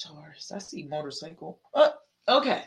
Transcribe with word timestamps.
Taurus. 0.00 0.52
I 0.52 0.58
see 0.58 0.84
motorcycle. 0.84 1.58
Oh, 1.74 1.92
okay. 2.28 2.62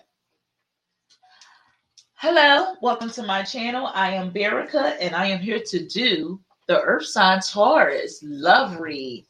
Hello, 2.15 2.75
welcome 2.81 3.09
to 3.11 3.23
my 3.23 3.41
channel. 3.41 3.89
I 3.93 4.11
am 4.11 4.31
Berica 4.31 4.97
and 4.99 5.15
I 5.15 5.27
am 5.27 5.39
here 5.39 5.61
to 5.67 5.87
do 5.87 6.41
the 6.67 6.81
Earth 6.81 7.05
sign 7.05 7.39
Taurus 7.39 8.19
love 8.21 8.79
read. 8.79 9.25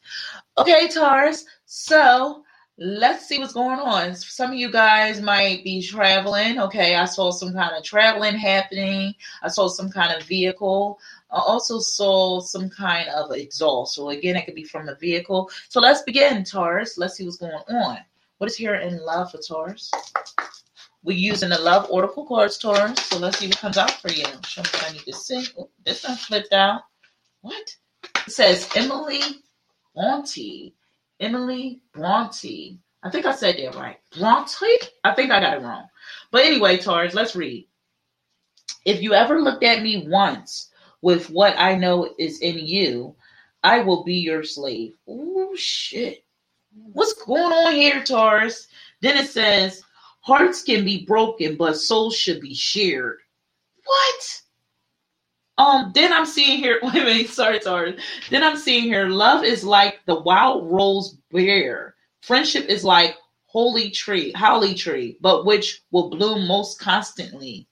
Okay, 0.58 0.88
Taurus. 0.88 1.44
So 1.64 2.42
let's 2.76 3.26
see 3.26 3.38
what's 3.38 3.52
going 3.52 3.78
on. 3.78 4.16
Some 4.16 4.50
of 4.50 4.56
you 4.56 4.72
guys 4.72 5.20
might 5.20 5.62
be 5.62 5.80
traveling. 5.80 6.58
Okay, 6.58 6.96
I 6.96 7.04
saw 7.04 7.30
some 7.30 7.52
kind 7.52 7.76
of 7.76 7.84
traveling 7.84 8.34
happening. 8.34 9.14
I 9.42 9.48
saw 9.48 9.68
some 9.68 9.90
kind 9.90 10.12
of 10.12 10.24
vehicle. 10.24 10.98
I 11.32 11.38
also 11.38 11.78
saw 11.78 12.40
some 12.40 12.68
kind 12.68 13.08
of 13.08 13.32
exhaust. 13.32 13.94
So 13.94 14.10
again, 14.10 14.36
it 14.36 14.44
could 14.44 14.54
be 14.54 14.64
from 14.64 14.88
a 14.88 14.94
vehicle. 14.94 15.50
So 15.70 15.80
let's 15.80 16.02
begin, 16.02 16.44
Taurus. 16.44 16.98
Let's 16.98 17.16
see 17.16 17.24
what's 17.24 17.38
going 17.38 17.52
on. 17.52 17.98
What 18.38 18.50
is 18.50 18.56
here 18.56 18.74
in 18.74 19.02
love 19.02 19.30
for 19.30 19.38
Taurus? 19.38 19.90
We're 21.02 21.16
using 21.16 21.48
the 21.48 21.58
love 21.58 21.90
oracle 21.90 22.26
cards, 22.26 22.58
Taurus. 22.58 22.98
So 23.06 23.18
let's 23.18 23.38
see 23.38 23.48
what 23.48 23.58
comes 23.58 23.78
out 23.78 23.92
for 23.92 24.10
you. 24.10 24.24
Show 24.44 24.62
me 24.62 24.68
what 24.72 24.90
I 24.90 24.92
need 24.92 25.04
to 25.04 25.12
see. 25.14 25.46
Oh, 25.58 25.70
this 25.84 26.06
one 26.06 26.16
flipped 26.16 26.52
out. 26.52 26.82
What? 27.40 27.76
It 28.26 28.32
says 28.32 28.68
Emily 28.76 29.20
Bronte. 29.94 30.74
Emily 31.18 31.80
Bronte. 31.92 32.78
I 33.02 33.10
think 33.10 33.26
I 33.26 33.34
said 33.34 33.56
that 33.56 33.74
right. 33.74 33.98
Bronte? 34.16 34.66
I 35.02 35.14
think 35.14 35.30
I 35.30 35.40
got 35.40 35.56
it 35.56 35.62
wrong. 35.62 35.86
But 36.30 36.44
anyway, 36.44 36.76
Taurus, 36.76 37.14
let's 37.14 37.34
read. 37.34 37.66
If 38.84 39.02
you 39.02 39.14
ever 39.14 39.40
looked 39.40 39.64
at 39.64 39.82
me 39.82 40.06
once 40.08 40.70
with 41.02 41.28
what 41.30 41.54
I 41.58 41.74
know 41.74 42.14
is 42.18 42.40
in 42.40 42.58
you, 42.58 43.14
I 43.62 43.80
will 43.80 44.04
be 44.04 44.14
your 44.14 44.44
slave. 44.44 44.94
Oh, 45.06 45.54
shit. 45.54 46.24
What's 46.92 47.12
going 47.14 47.52
on 47.52 47.74
here, 47.74 48.02
Taurus? 48.02 48.68
Then 49.02 49.18
it 49.18 49.28
says, 49.28 49.82
hearts 50.20 50.62
can 50.62 50.84
be 50.84 51.04
broken, 51.04 51.56
but 51.56 51.76
souls 51.76 52.16
should 52.16 52.40
be 52.40 52.54
shared. 52.54 53.18
What? 53.84 54.42
Um, 55.58 55.92
then 55.94 56.12
I'm 56.12 56.26
seeing 56.26 56.58
here, 56.58 56.78
wait 56.82 56.94
a 56.94 57.04
minute, 57.04 57.28
sorry, 57.28 57.60
sorry. 57.60 57.98
Then 58.30 58.42
I'm 58.42 58.56
seeing 58.56 58.84
here, 58.84 59.08
love 59.08 59.44
is 59.44 59.64
like 59.64 60.00
the 60.06 60.20
wild 60.20 60.70
rose 60.70 61.18
bear. 61.30 61.94
Friendship 62.22 62.66
is 62.68 62.84
like 62.84 63.16
holy 63.46 63.90
tree, 63.90 64.32
holly 64.32 64.74
tree, 64.74 65.18
but 65.20 65.44
which 65.44 65.82
will 65.90 66.08
bloom 66.08 66.46
most 66.46 66.80
constantly. 66.80 67.68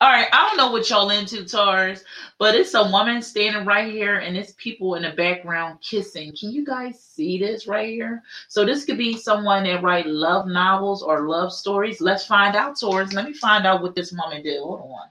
All 0.00 0.08
right, 0.08 0.28
I 0.32 0.46
don't 0.46 0.56
know 0.56 0.70
what 0.70 0.88
y'all 0.88 1.10
into, 1.10 1.44
Taurus, 1.44 2.04
but 2.38 2.54
it's 2.54 2.74
a 2.74 2.84
woman 2.84 3.20
standing 3.20 3.64
right 3.64 3.92
here 3.92 4.18
and 4.18 4.36
it's 4.36 4.52
people 4.56 4.94
in 4.94 5.02
the 5.02 5.10
background 5.10 5.80
kissing. 5.80 6.32
Can 6.38 6.52
you 6.52 6.64
guys 6.64 7.02
see 7.02 7.36
this 7.36 7.66
right 7.66 7.88
here? 7.88 8.22
So 8.46 8.64
this 8.64 8.84
could 8.84 8.96
be 8.96 9.16
someone 9.16 9.64
that 9.64 9.82
write 9.82 10.06
love 10.06 10.46
novels 10.46 11.02
or 11.02 11.28
love 11.28 11.52
stories. 11.52 12.00
Let's 12.00 12.24
find 12.24 12.54
out, 12.54 12.78
Taurus. 12.78 13.12
Let 13.12 13.24
me 13.24 13.32
find 13.32 13.66
out 13.66 13.82
what 13.82 13.96
this 13.96 14.12
woman 14.12 14.44
did. 14.44 14.60
Hold 14.60 14.82
on. 14.82 15.08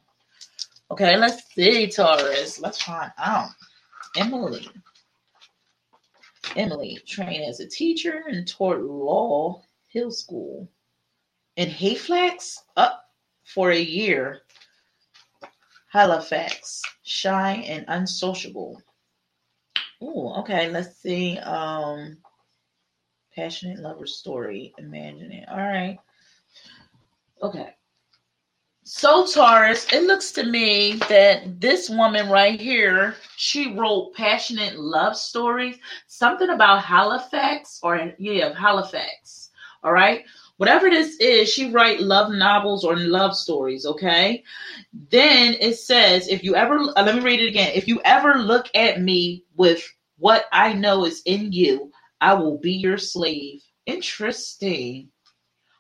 Okay, 0.92 1.18
let's 1.18 1.44
see, 1.54 1.88
Taurus. 1.88 2.62
Let's 2.62 2.82
find 2.82 3.12
out. 3.18 3.50
Emily. 4.16 4.70
Emily 6.56 6.98
trained 7.06 7.44
as 7.44 7.60
a 7.60 7.68
teacher 7.68 8.24
and 8.30 8.48
taught 8.48 8.80
law 8.80 9.64
Hill 9.90 10.12
School 10.12 10.70
in 11.58 11.70
Halifax 11.70 12.64
up 12.78 13.12
for 13.44 13.72
a 13.72 13.80
year. 13.80 14.44
Halifax, 15.98 16.84
shy 17.02 17.54
and 17.66 17.84
unsociable. 17.88 18.80
Oh, 20.00 20.40
okay. 20.42 20.70
Let's 20.70 20.96
see. 20.98 21.40
Um, 21.40 22.18
passionate 23.36 23.80
lover 23.80 24.06
story. 24.06 24.76
Imagine 24.78 25.32
it. 25.32 25.50
All 25.50 25.58
right. 25.58 25.98
Okay. 27.42 27.74
So, 28.84 29.26
Taurus, 29.26 29.92
it 29.92 30.04
looks 30.04 30.32
to 30.34 30.44
me 30.44 30.98
that 31.10 31.60
this 31.60 31.90
woman 31.90 32.30
right 32.30 32.62
here, 32.62 33.16
she 33.36 33.74
wrote 33.76 34.14
passionate 34.14 34.78
love 34.78 35.18
stories, 35.18 35.78
something 36.06 36.52
about 36.52 36.84
Halifax, 36.84 37.80
or 37.82 38.14
yeah, 38.20 38.54
Halifax. 38.54 39.50
All 39.84 39.94
right. 39.94 40.26
Whatever 40.58 40.90
this 40.90 41.18
is, 41.20 41.50
she 41.50 41.72
write 41.72 42.02
love 42.02 42.32
novels 42.32 42.84
or 42.84 42.98
love 42.98 43.36
stories, 43.36 43.86
okay? 43.86 44.44
Then 45.12 45.56
it 45.60 45.76
says, 45.76 46.28
if 46.28 46.44
you 46.44 46.56
ever, 46.56 46.80
uh, 46.96 47.04
let 47.04 47.16
me 47.16 47.22
read 47.22 47.40
it 47.40 47.50
again. 47.50 47.72
If 47.74 47.88
you 47.88 48.02
ever 48.04 48.36
look 48.40 48.68
at 48.76 49.02
me 49.02 49.46
with 49.56 49.88
what 50.18 50.46
I 50.52 50.74
know 50.74 51.06
is 51.06 51.22
in 51.26 51.52
you, 51.52 51.92
I 52.20 52.34
will 52.34 52.58
be 52.58 52.74
your 52.74 52.98
slave. 52.98 53.62
Interesting. 53.86 55.10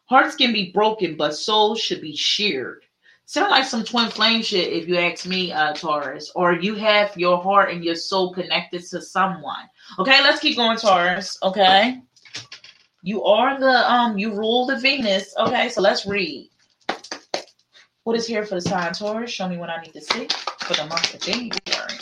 Hearts 0.06 0.36
can 0.36 0.54
be 0.54 0.72
broken, 0.72 1.18
but 1.18 1.36
souls 1.36 1.82
should 1.82 2.02
be 2.02 2.16
shared. 2.16 2.86
Sound 3.26 3.52
like 3.52 3.66
some 3.66 3.84
twin 3.84 4.10
flame 4.10 4.42
shit, 4.42 4.72
if 4.72 4.88
you 4.88 4.96
ask 4.98 5.26
me, 5.26 5.52
uh, 5.52 5.74
Taurus. 5.74 6.32
Or 6.34 6.54
you 6.54 6.76
have 6.76 7.18
your 7.18 7.44
heart 7.44 7.72
and 7.72 7.84
your 7.84 7.96
soul 7.96 8.34
connected 8.34 8.84
to 8.86 9.02
someone. 9.02 9.66
Okay, 10.00 10.22
let's 10.22 10.40
keep 10.40 10.56
going, 10.56 10.78
Taurus. 10.78 11.38
Okay. 11.44 12.00
You 13.08 13.24
are 13.24 13.58
the 13.58 13.90
um, 13.90 14.18
you 14.18 14.34
rule 14.34 14.66
the 14.66 14.78
Venus. 14.78 15.34
Okay, 15.38 15.70
so 15.70 15.80
let's 15.80 16.06
read. 16.06 16.50
What 18.04 18.18
is 18.18 18.28
here 18.28 18.46
for 18.46 18.56
the 18.56 18.62
sign 18.62 18.92
Taurus? 18.92 19.32
Show 19.32 19.48
me 19.48 19.58
what 19.58 19.70
I 19.70 19.82
need 19.82 19.94
to 19.94 20.02
see 20.02 20.28
for 20.60 20.74
the 20.74 20.86
month 20.88 21.14
of 21.14 21.22
January. 21.22 22.00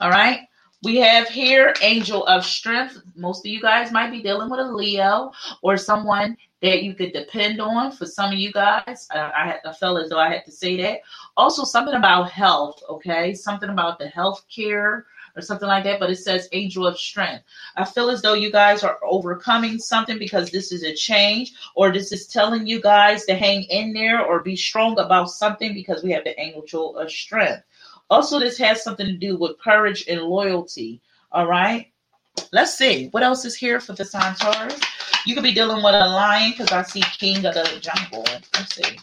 All 0.00 0.10
right. 0.10 0.40
We 0.82 0.96
have 0.96 1.28
here 1.28 1.72
Angel 1.82 2.26
of 2.26 2.44
Strength. 2.44 3.00
Most 3.14 3.46
of 3.46 3.52
you 3.52 3.60
guys 3.60 3.92
might 3.92 4.10
be 4.10 4.24
dealing 4.24 4.50
with 4.50 4.58
a 4.58 4.72
Leo 4.72 5.30
or 5.62 5.76
someone 5.76 6.36
that 6.62 6.82
you 6.82 6.92
could 6.92 7.12
depend 7.12 7.60
on. 7.60 7.92
For 7.92 8.06
some 8.06 8.32
of 8.32 8.38
you 8.40 8.50
guys, 8.50 9.06
uh, 9.14 9.30
I, 9.32 9.58
I 9.64 9.72
felt 9.72 10.02
as 10.02 10.10
though 10.10 10.18
I 10.18 10.32
had 10.32 10.44
to 10.46 10.50
say 10.50 10.76
that. 10.78 10.98
Also, 11.36 11.62
something 11.62 11.94
about 11.94 12.32
health, 12.32 12.82
okay? 12.90 13.34
Something 13.34 13.70
about 13.70 14.00
the 14.00 14.08
health 14.08 14.44
care 14.52 15.06
or 15.36 15.42
something 15.42 15.68
like 15.68 15.84
that, 15.84 16.00
but 16.00 16.10
it 16.10 16.16
says 16.16 16.48
angel 16.52 16.86
of 16.86 16.98
strength. 16.98 17.44
I 17.76 17.84
feel 17.84 18.08
as 18.08 18.22
though 18.22 18.34
you 18.34 18.50
guys 18.50 18.82
are 18.82 18.98
overcoming 19.04 19.78
something 19.78 20.18
because 20.18 20.50
this 20.50 20.72
is 20.72 20.82
a 20.82 20.94
change, 20.94 21.52
or 21.74 21.92
this 21.92 22.10
is 22.10 22.26
telling 22.26 22.66
you 22.66 22.80
guys 22.80 23.24
to 23.26 23.34
hang 23.34 23.64
in 23.64 23.92
there 23.92 24.24
or 24.24 24.42
be 24.42 24.56
strong 24.56 24.98
about 24.98 25.30
something 25.30 25.74
because 25.74 26.02
we 26.02 26.10
have 26.12 26.24
the 26.24 26.40
angel 26.40 26.96
of 26.96 27.10
strength. 27.10 27.62
Also, 28.08 28.38
this 28.38 28.56
has 28.58 28.82
something 28.82 29.06
to 29.06 29.16
do 29.16 29.36
with 29.36 29.58
courage 29.58 30.04
and 30.08 30.22
loyalty. 30.22 31.00
All 31.32 31.46
right. 31.46 31.92
Let's 32.52 32.76
see 32.76 33.08
what 33.08 33.22
else 33.22 33.44
is 33.44 33.56
here 33.56 33.80
for 33.80 33.94
the 33.94 34.04
sign. 34.04 34.36
You 35.26 35.34
could 35.34 35.42
be 35.42 35.52
dealing 35.52 35.82
with 35.82 35.94
a 35.94 36.06
lion 36.06 36.52
because 36.52 36.70
I 36.70 36.82
see 36.82 37.00
King 37.18 37.44
of 37.44 37.54
the 37.54 37.78
Jungle. 37.80 38.24
Let's 38.54 38.76
see. 38.76 38.98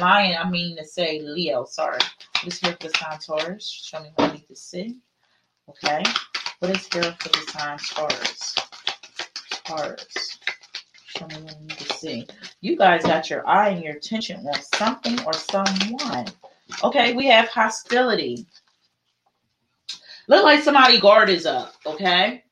Lion, 0.00 0.36
I 0.40 0.48
mean 0.48 0.76
to 0.76 0.84
say 0.84 1.20
Leo. 1.20 1.64
Sorry. 1.64 1.98
What 2.42 2.52
is 2.52 2.58
here 2.58 2.76
for 2.80 2.88
the 2.88 2.94
sign? 2.98 3.58
Show 3.60 4.02
me 4.02 4.08
what 4.14 4.30
I 4.30 4.32
need 4.34 4.48
to 4.48 4.56
see. 4.56 4.96
Okay. 5.68 6.02
What 6.60 6.76
is 6.76 6.88
here 6.92 7.14
for 7.20 7.28
the 7.28 7.46
sign 7.50 7.78
Taurus? 7.78 8.54
Taurus. 9.64 10.38
Show 11.06 11.26
me 11.26 11.36
what 11.42 11.56
I 11.56 11.60
need 11.60 11.78
to 11.78 11.92
see. 11.94 12.26
You 12.60 12.76
guys 12.76 13.02
got 13.02 13.30
your 13.30 13.46
eye 13.46 13.70
and 13.70 13.84
your 13.84 13.94
attention 13.94 14.46
on 14.46 14.62
something 14.74 15.24
or 15.24 15.32
someone. 15.32 16.26
Okay, 16.82 17.14
we 17.14 17.26
have 17.26 17.48
hostility. 17.48 18.46
Look 20.26 20.44
like 20.44 20.62
somebody 20.62 21.00
guard 21.00 21.30
is 21.30 21.46
up, 21.46 21.74
okay? 21.86 22.44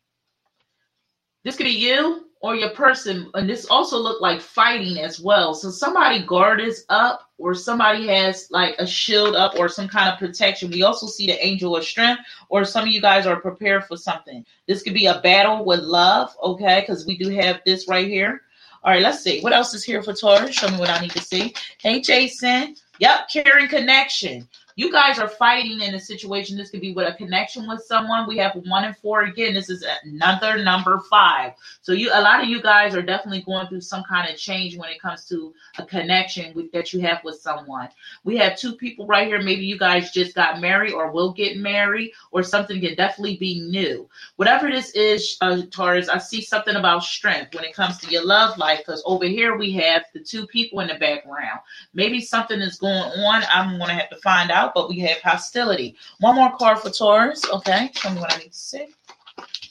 This 1.44 1.56
could 1.56 1.65
be 1.65 1.71
you 1.71 2.25
or 2.41 2.54
your 2.54 2.70
person, 2.70 3.30
and 3.34 3.48
this 3.48 3.66
also 3.66 3.98
looked 3.98 4.22
like 4.22 4.41
fighting 4.41 4.98
as 4.98 5.19
well. 5.20 5.54
So 5.54 5.70
somebody 5.70 6.24
guard 6.24 6.60
is 6.60 6.84
up, 6.88 7.30
or 7.38 7.54
somebody 7.54 8.06
has 8.08 8.48
like 8.50 8.74
a 8.78 8.86
shield 8.86 9.34
up, 9.34 9.58
or 9.58 9.69
some 9.69 9.88
kind 9.88 10.08
of 10.12 10.19
protection. 10.19 10.70
We 10.70 10.82
also 10.82 11.06
see 11.06 11.26
the 11.26 11.44
angel 11.44 11.76
of 11.76 11.84
strength, 11.84 12.22
or 12.48 12.64
some 12.64 12.84
of 12.84 12.88
you 12.88 13.00
guys 13.00 13.26
are 13.26 13.41
prepared 13.41 13.84
for 13.84 13.96
something. 13.96 14.44
This 14.66 14.82
could 14.82 14.94
be 14.94 15.06
a 15.06 15.20
battle 15.20 15.64
with 15.64 15.80
love, 15.80 16.37
okay? 16.43 16.81
Because 16.81 17.06
we 17.06 17.16
do 17.16 17.31
have 17.31 17.61
this 17.64 17.88
right 17.88 18.06
here. 18.06 18.43
All 18.84 18.93
right, 18.93 19.02
let's 19.02 19.22
see. 19.22 19.40
What 19.40 19.52
else 19.52 19.75
is 19.75 19.82
here 19.82 20.02
for 20.02 20.12
Taurus? 20.12 20.55
Show 20.55 20.69
me 20.69 20.78
what 20.78 20.90
I 20.90 21.00
need 21.00 21.11
to 21.12 21.22
see. 21.22 21.55
Hey, 21.78 22.00
Jason. 22.00 22.76
Yep, 23.00 23.28
caring 23.31 23.69
connection. 23.69 24.46
You 24.78 24.93
guys 24.93 25.19
are 25.19 25.28
fighting 25.28 25.81
in 25.81 25.94
a 25.94 26.00
situation. 26.00 26.55
This 26.55 26.69
could 26.69 26.82
be 26.82 26.93
with 26.93 27.08
a 27.08 27.17
connection 27.17 27.67
with 27.67 27.82
someone. 27.84 28.28
We 28.28 28.37
have 28.37 28.52
one 28.67 28.84
and 28.84 28.94
four 28.99 29.23
again. 29.23 29.55
This 29.55 29.70
is 29.70 29.82
another 30.05 30.62
number 30.62 31.00
five. 31.08 31.55
So 31.81 31.93
you, 31.93 32.11
a 32.12 32.20
lot 32.20 32.43
of 32.43 32.50
you 32.50 32.61
guys 32.61 32.94
are 32.94 33.00
definitely 33.00 33.40
going 33.40 33.69
through 33.69 33.81
some 33.81 34.05
kind 34.06 34.31
of 34.31 34.38
change 34.38 34.76
when 34.76 34.90
it 34.90 35.00
comes 35.00 35.25
to 35.28 35.55
a 35.78 35.87
connection 35.87 36.52
with, 36.52 36.70
that 36.73 36.93
you 36.93 37.00
have 37.00 37.25
with 37.25 37.40
someone. 37.40 37.88
We 38.23 38.37
have 38.37 38.58
two 38.58 38.75
people 38.75 39.06
right 39.06 39.26
here. 39.26 39.40
Maybe 39.40 39.64
you 39.64 39.78
guys 39.78 40.11
just 40.11 40.34
got 40.34 40.61
married 40.61 40.93
or 40.93 41.11
will 41.11 41.32
get 41.32 41.56
married, 41.56 42.12
or 42.31 42.43
something 42.43 42.78
can 42.78 42.96
definitely 42.96 43.38
be 43.38 43.61
new. 43.61 44.06
Whatever 44.37 44.70
this 44.70 44.90
is, 44.90 45.38
uh, 45.40 45.62
Taurus, 45.70 46.11
I 46.11 46.19
see 46.19 46.43
something 46.43 46.76
about 46.76 47.02
strength 47.02 47.55
when 47.55 47.64
it 47.64 47.75
comes 47.75 47.96
to 47.99 48.11
your 48.11 48.26
love 48.26 48.58
life. 48.58 48.81
Because 48.81 49.02
over 49.06 49.25
here 49.25 49.56
we 49.56 49.73
have 49.73 50.05
the 50.12 50.20
two 50.20 50.46
people 50.46 50.81
in 50.81 50.88
the 50.88 50.96
background. 50.96 51.61
Maybe 51.94 52.20
something 52.20 52.61
is 52.61 52.76
going 52.76 52.93
on. 52.93 53.43
I'm 53.50 53.78
going 53.78 53.88
to 53.88 53.94
have 53.94 54.11
to 54.11 54.17
find 54.17 54.50
out 54.50 54.65
out, 54.66 54.74
but 54.74 54.88
we 54.88 54.98
have 55.00 55.18
hostility. 55.18 55.96
One 56.20 56.36
more 56.36 56.56
card 56.56 56.78
for 56.78 56.90
Taurus. 56.90 57.42
Okay, 57.50 57.90
show 57.94 58.10
me 58.10 58.20
what 58.20 58.34
I 58.34 58.38
need 58.38 58.52
to 58.52 58.58
see. 58.58 58.86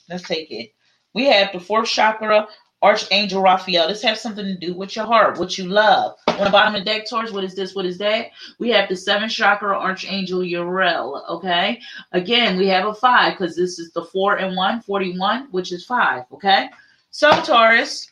Let's 0.09 0.23
take 0.23 0.51
it. 0.51 0.73
We 1.13 1.25
have 1.25 1.51
the 1.53 1.59
fourth 1.59 1.87
chakra, 1.87 2.47
Archangel 2.81 3.41
Raphael. 3.41 3.87
This 3.87 4.03
has 4.03 4.21
something 4.21 4.45
to 4.45 4.57
do 4.57 4.73
with 4.73 4.95
your 4.95 5.05
heart, 5.05 5.39
what 5.39 5.57
you 5.57 5.65
love. 5.65 6.15
On 6.27 6.43
the 6.43 6.49
bottom 6.49 6.75
of 6.75 6.81
the 6.81 6.85
deck, 6.85 7.09
Taurus, 7.09 7.31
what 7.31 7.43
is 7.43 7.55
this? 7.55 7.73
What 7.73 7.85
is 7.85 7.97
that? 7.99 8.27
We 8.59 8.69
have 8.69 8.89
the 8.89 8.95
seventh 8.95 9.31
chakra, 9.31 9.77
Archangel 9.77 10.43
Uriel. 10.43 11.25
Okay. 11.29 11.79
Again, 12.11 12.57
we 12.57 12.67
have 12.67 12.85
a 12.85 12.93
five 12.93 13.37
because 13.37 13.55
this 13.55 13.79
is 13.79 13.91
the 13.93 14.05
four 14.05 14.35
and 14.37 14.55
one, 14.55 14.81
41, 14.81 15.47
which 15.51 15.71
is 15.71 15.85
five. 15.85 16.25
Okay. 16.31 16.69
So, 17.11 17.31
Taurus, 17.41 18.11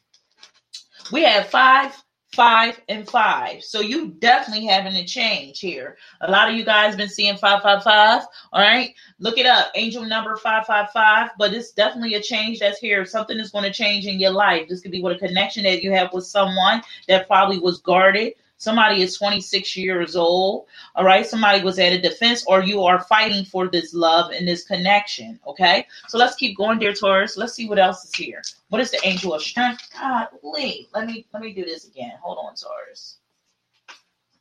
we 1.12 1.24
have 1.24 1.50
five 1.50 2.03
five 2.34 2.82
and 2.90 3.08
five. 3.08 3.64
So 3.64 3.80
you 3.80 4.10
definitely 4.20 4.66
having 4.66 4.96
a 4.96 5.06
change 5.06 5.60
here. 5.60 5.98
A 6.22 6.32
lot 6.32 6.50
of 6.50 6.56
you 6.56 6.66
guys 6.66 6.96
been 6.96 7.10
seeing 7.10 7.38
five 7.38 7.62
five 7.62 7.84
five. 7.84 8.24
All 8.52 8.62
right, 8.62 8.94
look 9.20 9.38
it 9.38 9.46
up. 9.46 9.72
Angel 9.76 10.04
number 10.04 10.36
five 10.38 10.66
five 10.66 10.90
five. 10.92 11.30
But 11.38 11.54
it's 11.54 11.72
definitely 11.72 12.16
a 12.16 12.22
change 12.22 12.60
that's 12.60 12.80
here. 12.80 13.06
Something 13.06 13.40
is 13.40 13.52
going 13.52 13.66
to 13.66 13.72
change 13.72 14.06
in 14.06 14.20
your 14.20 14.32
life. 14.32 14.68
This 14.68 14.82
could 14.82 14.92
be 14.92 15.02
with 15.02 15.22
a 15.22 15.28
connection 15.28 15.64
that 15.64 15.84
you 15.84 15.92
have 15.92 16.12
with 16.12 16.26
someone 16.26 16.82
that 17.08 17.28
probably 17.28 17.60
was 17.60 17.80
guarded. 17.80 18.34
Somebody 18.64 19.02
is 19.02 19.18
26 19.18 19.76
years 19.76 20.16
old. 20.16 20.68
All 20.96 21.04
right. 21.04 21.26
Somebody 21.26 21.62
was 21.62 21.80
at 21.80 21.92
a 21.92 22.00
defense, 22.00 22.46
or 22.48 22.64
you 22.64 22.82
are 22.84 23.04
fighting 23.04 23.44
for 23.44 23.68
this 23.68 23.94
love 23.94 24.32
and 24.32 24.48
this 24.48 24.64
connection. 24.64 25.38
Okay. 25.46 25.86
So 26.08 26.18
let's 26.18 26.38
keep 26.38 26.56
going, 26.56 26.80
dear 26.80 26.94
Taurus. 26.94 27.36
Let's 27.36 27.56
see 27.56 27.68
what 27.68 27.78
else 27.78 28.06
is 28.06 28.16
here. 28.16 28.42
What 28.70 28.80
is 28.80 28.90
the 28.90 29.06
angel 29.06 29.34
of 29.34 29.42
strength? 29.42 29.90
God, 30.00 30.30
wait. 30.42 30.88
Let 30.96 31.08
me 31.08 31.26
let 31.34 31.44
me 31.44 31.52
do 31.52 31.66
this 31.66 31.86
again. 31.86 32.14
Hold 32.22 32.38
on, 32.38 32.56
Taurus. 32.56 33.18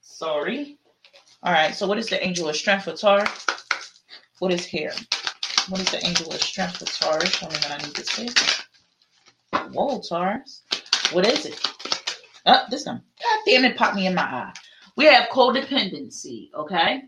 Sorry. 0.02 0.78
All 1.42 1.52
right. 1.52 1.74
So 1.74 1.88
what 1.88 1.98
is 1.98 2.06
the 2.06 2.24
angel 2.24 2.48
of 2.48 2.54
strength 2.54 2.84
for 2.84 2.92
Taurus? 2.92 3.44
What 4.38 4.52
is 4.52 4.64
here? 4.64 4.92
What 5.68 5.80
is 5.80 5.90
the 5.90 6.06
angel 6.06 6.32
of 6.32 6.40
strength 6.40 6.76
for 6.76 6.84
Taurus? 6.84 7.30
Show 7.30 7.48
me 7.48 7.54
what 7.54 7.72
I 7.72 7.78
need 7.78 7.94
to 7.96 8.04
see. 8.04 8.28
Whoa, 9.72 10.00
Taurus. 10.00 10.62
What 11.10 11.26
is 11.26 11.46
it? 11.46 11.71
Oh, 12.46 12.64
this 12.70 12.86
one. 12.86 13.02
God 13.22 13.38
damn 13.46 13.64
it, 13.64 13.76
popped 13.76 13.96
me 13.96 14.06
in 14.06 14.14
my 14.14 14.22
eye. 14.22 14.52
We 14.96 15.04
have 15.06 15.28
codependency, 15.30 16.52
okay? 16.54 17.04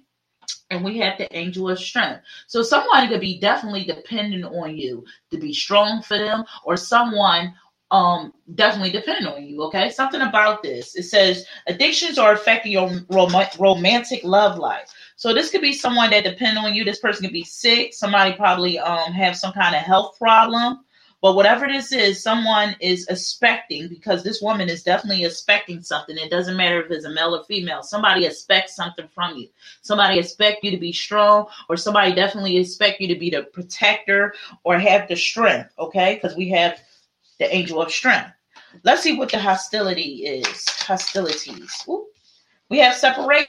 And 0.70 0.84
we 0.84 0.98
have 0.98 1.19
the 1.19 1.34
angel 1.36 1.70
of 1.70 1.78
strength. 1.78 2.22
So 2.46 2.62
someone 2.62 3.08
could 3.08 3.20
be 3.20 3.38
definitely 3.38 3.84
dependent 3.84 4.44
on 4.44 4.76
you 4.76 5.04
to 5.31 5.38
be 5.38 5.52
strong 5.52 6.02
for 6.02 6.19
them, 6.19 6.44
or 6.64 6.76
someone 6.76 7.54
um 7.90 8.32
definitely 8.54 8.90
dependent 8.90 9.34
on 9.34 9.44
you 9.44 9.62
okay 9.62 9.90
something 9.90 10.22
about 10.22 10.62
this 10.62 10.96
it 10.96 11.02
says 11.02 11.46
addictions 11.66 12.19
are 12.19 12.32
affecting 12.32 12.72
your 12.72 12.90
rom- 13.10 13.31
romantic 13.58 14.25
love 14.25 14.58
life 14.58 14.90
so 15.16 15.34
this 15.34 15.50
could 15.50 15.60
be 15.60 15.72
someone 15.72 16.08
that 16.08 16.25
depend 16.25 16.56
on 16.56 16.75
you 16.75 16.82
this 16.82 16.98
person 16.98 17.22
could 17.25 17.32
be 17.32 17.44
sick 17.44 17.92
somebody 17.92 18.32
probably 18.34 18.78
um 18.78 19.12
have 19.12 19.36
some 19.36 19.52
kind 19.52 19.76
of 19.76 19.82
health 19.82 20.16
problem 20.19 20.83
but 21.25 21.37
whatever 21.37 21.67
this 21.67 21.91
is, 21.91 22.23
someone 22.23 22.76
is 22.81 23.06
expecting 23.06 23.88
because 23.88 24.23
this 24.23 24.43
woman 24.43 24.69
is 24.69 24.82
definitely 24.82 25.25
expecting 25.25 25.81
something. 25.81 26.19
It 26.19 26.31
doesn't 26.31 26.55
matter 26.55 26.85
if 26.85 26.91
it's 26.91 27.06
a 27.06 27.11
male 27.11 27.35
or 27.35 27.44
female. 27.44 27.82
Somebody 27.82 28.26
expects 28.26 28.76
something 28.76 29.09
from 29.15 29.38
you. 29.38 29.49
Somebody 29.81 30.19
expect 30.19 30.62
you 30.62 30.71
to 30.71 30.76
be 30.76 30.93
strong, 30.93 31.47
or 31.71 31.79
somebody 31.79 32.15
definitely 32.15 32.59
expect 32.59 33.00
you 33.00 33.09
to 33.09 33.19
be 33.19 33.31
the 33.31 33.44
protector 33.44 34.35
or 34.65 34.79
have 34.79 35.09
the 35.09 35.17
strength. 35.17 35.71
Okay, 35.79 36.21
because 36.21 36.37
we 36.37 36.50
have 36.50 36.79
the 37.38 37.50
angel 37.56 37.81
of 37.81 37.91
strength. 37.91 38.29
Let's 38.82 39.00
see 39.00 39.17
what 39.17 39.31
the 39.31 39.38
hostility 39.38 40.27
is. 40.27 40.69
Hostilities. 40.69 41.73
Ooh. 41.88 42.06
We 42.69 42.81
have 42.81 42.97
separation. 42.97 43.47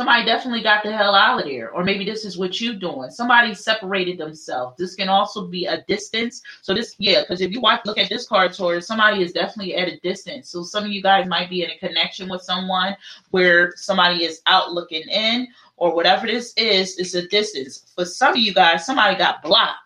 Somebody 0.00 0.24
definitely 0.24 0.62
got 0.62 0.82
the 0.82 0.96
hell 0.96 1.14
out 1.14 1.40
of 1.40 1.46
there. 1.46 1.70
Or 1.72 1.84
maybe 1.84 2.06
this 2.06 2.24
is 2.24 2.38
what 2.38 2.58
you're 2.58 2.72
doing. 2.72 3.10
Somebody 3.10 3.52
separated 3.52 4.16
themselves. 4.16 4.78
This 4.78 4.94
can 4.94 5.10
also 5.10 5.46
be 5.46 5.66
a 5.66 5.84
distance. 5.88 6.40
So 6.62 6.72
this, 6.72 6.94
yeah, 6.96 7.20
because 7.20 7.42
if 7.42 7.52
you 7.52 7.60
watch, 7.60 7.82
look 7.84 7.98
at 7.98 8.08
this 8.08 8.26
card, 8.26 8.54
Taurus, 8.54 8.86
somebody 8.86 9.22
is 9.22 9.32
definitely 9.32 9.74
at 9.74 9.88
a 9.88 10.00
distance. 10.00 10.48
So 10.48 10.62
some 10.62 10.84
of 10.84 10.90
you 10.90 11.02
guys 11.02 11.28
might 11.28 11.50
be 11.50 11.64
in 11.64 11.70
a 11.70 11.76
connection 11.76 12.30
with 12.30 12.40
someone 12.40 12.96
where 13.30 13.74
somebody 13.76 14.24
is 14.24 14.40
out 14.46 14.72
looking 14.72 15.02
in, 15.02 15.48
or 15.76 15.94
whatever 15.94 16.26
this 16.26 16.54
is, 16.56 16.96
it's 16.96 17.12
a 17.12 17.28
distance. 17.28 17.92
For 17.94 18.06
some 18.06 18.32
of 18.32 18.38
you 18.38 18.54
guys, 18.54 18.86
somebody 18.86 19.18
got 19.18 19.42
blocked. 19.42 19.80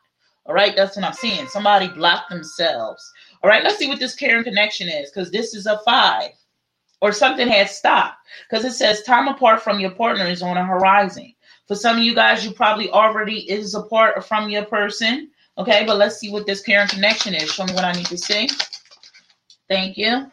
All 0.46 0.54
right, 0.54 0.76
that's 0.76 0.94
what 0.94 1.06
I'm 1.06 1.14
seeing. 1.14 1.48
Somebody 1.48 1.88
blocked 1.88 2.30
themselves. 2.30 3.12
All 3.42 3.50
right, 3.50 3.64
let's 3.64 3.78
see 3.78 3.88
what 3.88 3.98
this 3.98 4.14
caring 4.14 4.44
connection 4.44 4.88
is, 4.88 5.10
because 5.10 5.32
this 5.32 5.56
is 5.56 5.66
a 5.66 5.80
five 5.84 6.30
or 7.04 7.12
something 7.12 7.46
has 7.48 7.76
stopped 7.76 8.16
because 8.48 8.64
it 8.64 8.72
says 8.72 9.02
time 9.02 9.28
apart 9.28 9.60
from 9.60 9.78
your 9.78 9.90
partner 9.90 10.24
is 10.24 10.40
on 10.40 10.56
a 10.56 10.64
horizon. 10.64 11.34
For 11.68 11.74
some 11.74 11.98
of 11.98 12.02
you 12.02 12.14
guys, 12.14 12.46
you 12.46 12.52
probably 12.52 12.88
already 12.88 13.40
is 13.40 13.74
apart 13.74 14.24
from 14.24 14.48
your 14.48 14.64
person. 14.64 15.30
Okay, 15.58 15.84
but 15.86 15.98
let's 15.98 16.16
see 16.16 16.32
what 16.32 16.46
this 16.46 16.62
parent 16.62 16.88
connection 16.88 17.34
is. 17.34 17.52
Show 17.52 17.66
me 17.66 17.74
what 17.74 17.84
I 17.84 17.92
need 17.92 18.06
to 18.06 18.16
see. 18.16 18.48
Thank 19.68 19.98
you. 19.98 20.32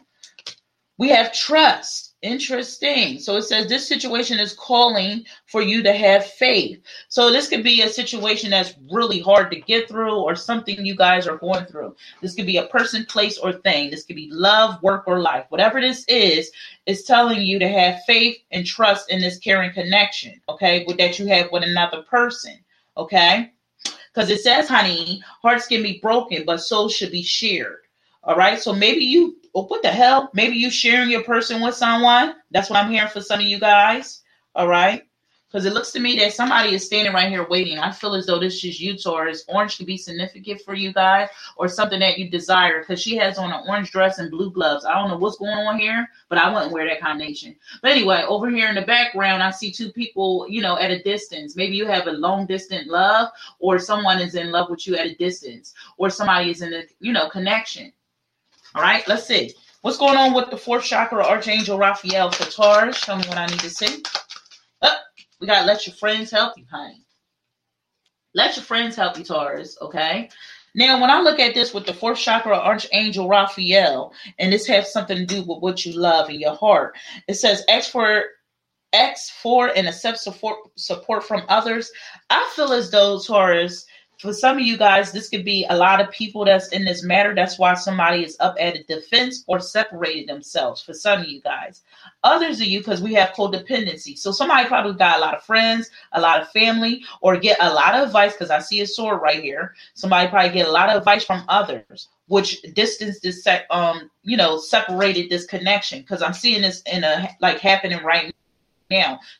We 0.96 1.10
have 1.10 1.34
trust. 1.34 2.11
Interesting. 2.22 3.18
So 3.18 3.36
it 3.36 3.42
says 3.42 3.66
this 3.66 3.88
situation 3.88 4.38
is 4.38 4.54
calling 4.54 5.24
for 5.46 5.60
you 5.60 5.82
to 5.82 5.92
have 5.92 6.24
faith. 6.24 6.80
So 7.08 7.32
this 7.32 7.48
could 7.48 7.64
be 7.64 7.82
a 7.82 7.88
situation 7.88 8.50
that's 8.50 8.74
really 8.92 9.18
hard 9.18 9.50
to 9.50 9.60
get 9.60 9.88
through 9.88 10.14
or 10.14 10.36
something 10.36 10.86
you 10.86 10.94
guys 10.94 11.26
are 11.26 11.38
going 11.38 11.64
through. 11.64 11.96
This 12.20 12.36
could 12.36 12.46
be 12.46 12.58
a 12.58 12.66
person, 12.66 13.04
place, 13.06 13.38
or 13.38 13.52
thing. 13.52 13.90
This 13.90 14.04
could 14.04 14.14
be 14.14 14.30
love, 14.30 14.80
work, 14.84 15.08
or 15.08 15.18
life. 15.18 15.46
Whatever 15.48 15.80
this 15.80 16.04
is, 16.06 16.52
is 16.86 17.02
telling 17.02 17.42
you 17.42 17.58
to 17.58 17.68
have 17.68 18.04
faith 18.06 18.36
and 18.52 18.64
trust 18.64 19.10
in 19.10 19.20
this 19.20 19.38
caring 19.38 19.72
connection, 19.72 20.40
okay, 20.48 20.84
with 20.86 20.98
that 20.98 21.18
you 21.18 21.26
have 21.26 21.50
with 21.50 21.64
another 21.64 22.02
person. 22.02 22.56
Okay. 22.96 23.52
Because 24.14 24.30
it 24.30 24.42
says, 24.42 24.68
honey, 24.68 25.24
hearts 25.42 25.66
can 25.66 25.82
be 25.82 25.98
broken, 26.00 26.44
but 26.46 26.58
souls 26.58 26.94
should 26.94 27.10
be 27.10 27.24
shared. 27.24 27.78
All 28.22 28.36
right. 28.36 28.60
So 28.60 28.72
maybe 28.72 29.04
you 29.04 29.38
what 29.52 29.82
the 29.82 29.90
hell? 29.90 30.30
Maybe 30.32 30.56
you 30.56 30.70
sharing 30.70 31.10
your 31.10 31.24
person 31.24 31.60
with 31.60 31.74
someone. 31.74 32.34
That's 32.50 32.70
what 32.70 32.82
I'm 32.82 32.90
hearing 32.90 33.10
for 33.10 33.20
some 33.20 33.40
of 33.40 33.46
you 33.46 33.60
guys. 33.60 34.22
All 34.54 34.68
right. 34.68 35.02
Because 35.52 35.66
it 35.66 35.74
looks 35.74 35.92
to 35.92 36.00
me 36.00 36.16
that 36.16 36.32
somebody 36.32 36.74
is 36.74 36.86
standing 36.86 37.12
right 37.12 37.28
here 37.28 37.46
waiting. 37.46 37.78
I 37.78 37.92
feel 37.92 38.14
as 38.14 38.24
though 38.24 38.38
this 38.38 38.64
is 38.64 38.80
you, 38.80 38.96
Taurus. 38.96 39.44
Orange 39.48 39.76
could 39.76 39.84
be 39.84 39.98
significant 39.98 40.62
for 40.62 40.72
you 40.72 40.94
guys 40.94 41.28
or 41.58 41.68
something 41.68 42.00
that 42.00 42.16
you 42.16 42.30
desire. 42.30 42.80
Because 42.80 43.02
she 43.02 43.16
has 43.16 43.36
on 43.36 43.52
an 43.52 43.64
orange 43.68 43.90
dress 43.90 44.18
and 44.18 44.30
blue 44.30 44.50
gloves. 44.50 44.86
I 44.86 44.94
don't 44.94 45.10
know 45.10 45.18
what's 45.18 45.36
going 45.36 45.50
on 45.50 45.78
here, 45.78 46.08
but 46.30 46.38
I 46.38 46.50
wouldn't 46.50 46.72
wear 46.72 46.88
that 46.88 47.02
combination. 47.02 47.54
But 47.82 47.90
anyway, 47.90 48.24
over 48.26 48.48
here 48.48 48.70
in 48.70 48.74
the 48.74 48.80
background, 48.80 49.42
I 49.42 49.50
see 49.50 49.70
two 49.70 49.92
people, 49.92 50.46
you 50.48 50.62
know, 50.62 50.78
at 50.78 50.90
a 50.90 51.02
distance. 51.02 51.54
Maybe 51.54 51.76
you 51.76 51.86
have 51.86 52.06
a 52.06 52.12
long 52.12 52.46
distant 52.46 52.88
love, 52.88 53.28
or 53.58 53.78
someone 53.78 54.20
is 54.20 54.34
in 54.34 54.52
love 54.52 54.70
with 54.70 54.86
you 54.86 54.96
at 54.96 55.06
a 55.06 55.14
distance, 55.16 55.74
or 55.98 56.08
somebody 56.08 56.48
is 56.48 56.62
in 56.62 56.72
a, 56.72 56.84
you 57.00 57.12
know, 57.12 57.28
connection. 57.28 57.92
All 58.74 58.82
right, 58.82 59.06
let's 59.06 59.26
see. 59.26 59.52
What's 59.82 59.98
going 59.98 60.16
on 60.16 60.32
with 60.32 60.50
the 60.50 60.56
fourth 60.56 60.84
chakra, 60.84 61.24
Archangel 61.24 61.76
Raphael 61.76 62.30
for 62.30 62.50
Taurus? 62.50 62.96
Show 62.96 63.16
me 63.16 63.24
what 63.26 63.36
I 63.36 63.46
need 63.46 63.60
to 63.60 63.68
see. 63.68 64.02
Oh, 64.80 64.96
we 65.40 65.46
got 65.46 65.60
to 65.60 65.66
let 65.66 65.86
your 65.86 65.94
friends 65.96 66.30
help 66.30 66.56
you, 66.56 66.64
honey. 66.70 67.04
Let 68.34 68.56
your 68.56 68.64
friends 68.64 68.96
help 68.96 69.18
you, 69.18 69.24
Taurus, 69.24 69.76
okay? 69.82 70.30
Now, 70.74 70.98
when 71.00 71.10
I 71.10 71.20
look 71.20 71.38
at 71.38 71.52
this 71.54 71.74
with 71.74 71.84
the 71.84 71.92
fourth 71.92 72.18
chakra, 72.18 72.56
Archangel 72.56 73.28
Raphael, 73.28 74.14
and 74.38 74.50
this 74.50 74.66
has 74.68 74.90
something 74.90 75.18
to 75.18 75.26
do 75.26 75.40
with 75.40 75.60
what 75.60 75.84
you 75.84 75.92
love 75.92 76.30
in 76.30 76.40
your 76.40 76.54
heart, 76.54 76.96
it 77.28 77.34
says, 77.34 77.62
X 77.68 77.88
for 77.88 78.24
X 78.94 79.30
for 79.30 79.68
and 79.68 79.88
accept 79.88 80.18
support 80.18 80.58
support 80.76 81.24
from 81.24 81.44
others. 81.48 81.90
I 82.30 82.50
feel 82.54 82.72
as 82.72 82.90
though 82.90 83.18
Taurus 83.18 83.86
for 84.22 84.32
some 84.32 84.56
of 84.58 84.62
you 84.62 84.78
guys, 84.78 85.10
this 85.10 85.28
could 85.28 85.44
be 85.44 85.66
a 85.68 85.76
lot 85.76 86.00
of 86.00 86.08
people 86.12 86.44
that's 86.44 86.68
in 86.68 86.84
this 86.84 87.02
matter. 87.02 87.34
That's 87.34 87.58
why 87.58 87.74
somebody 87.74 88.22
is 88.22 88.36
up 88.38 88.54
at 88.60 88.76
a 88.76 88.84
defense 88.84 89.42
or 89.48 89.58
separated 89.58 90.28
themselves. 90.28 90.80
For 90.80 90.94
some 90.94 91.22
of 91.22 91.26
you 91.26 91.40
guys, 91.40 91.82
others 92.22 92.60
of 92.60 92.68
you, 92.68 92.78
because 92.78 93.02
we 93.02 93.14
have 93.14 93.30
codependency. 93.30 94.16
So 94.16 94.30
somebody 94.30 94.68
probably 94.68 94.94
got 94.94 95.18
a 95.18 95.20
lot 95.20 95.34
of 95.34 95.42
friends, 95.42 95.90
a 96.12 96.20
lot 96.20 96.40
of 96.40 96.48
family, 96.50 97.04
or 97.20 97.36
get 97.36 97.58
a 97.60 97.74
lot 97.74 97.96
of 97.96 98.06
advice. 98.06 98.32
Because 98.32 98.50
I 98.50 98.60
see 98.60 98.80
a 98.80 98.86
sword 98.86 99.20
right 99.20 99.42
here. 99.42 99.74
Somebody 99.94 100.28
probably 100.28 100.52
get 100.52 100.68
a 100.68 100.72
lot 100.72 100.88
of 100.88 100.98
advice 100.98 101.24
from 101.24 101.42
others, 101.48 102.06
which 102.28 102.62
distance 102.74 103.18
this, 103.18 103.44
um, 103.70 104.08
you 104.22 104.36
know, 104.36 104.56
separated 104.56 105.30
this 105.30 105.46
connection. 105.46 105.98
Because 106.00 106.22
I'm 106.22 106.32
seeing 106.32 106.62
this 106.62 106.80
in 106.82 107.02
a 107.02 107.28
like 107.40 107.58
happening 107.58 108.04
right 108.04 108.26
now. 108.26 108.41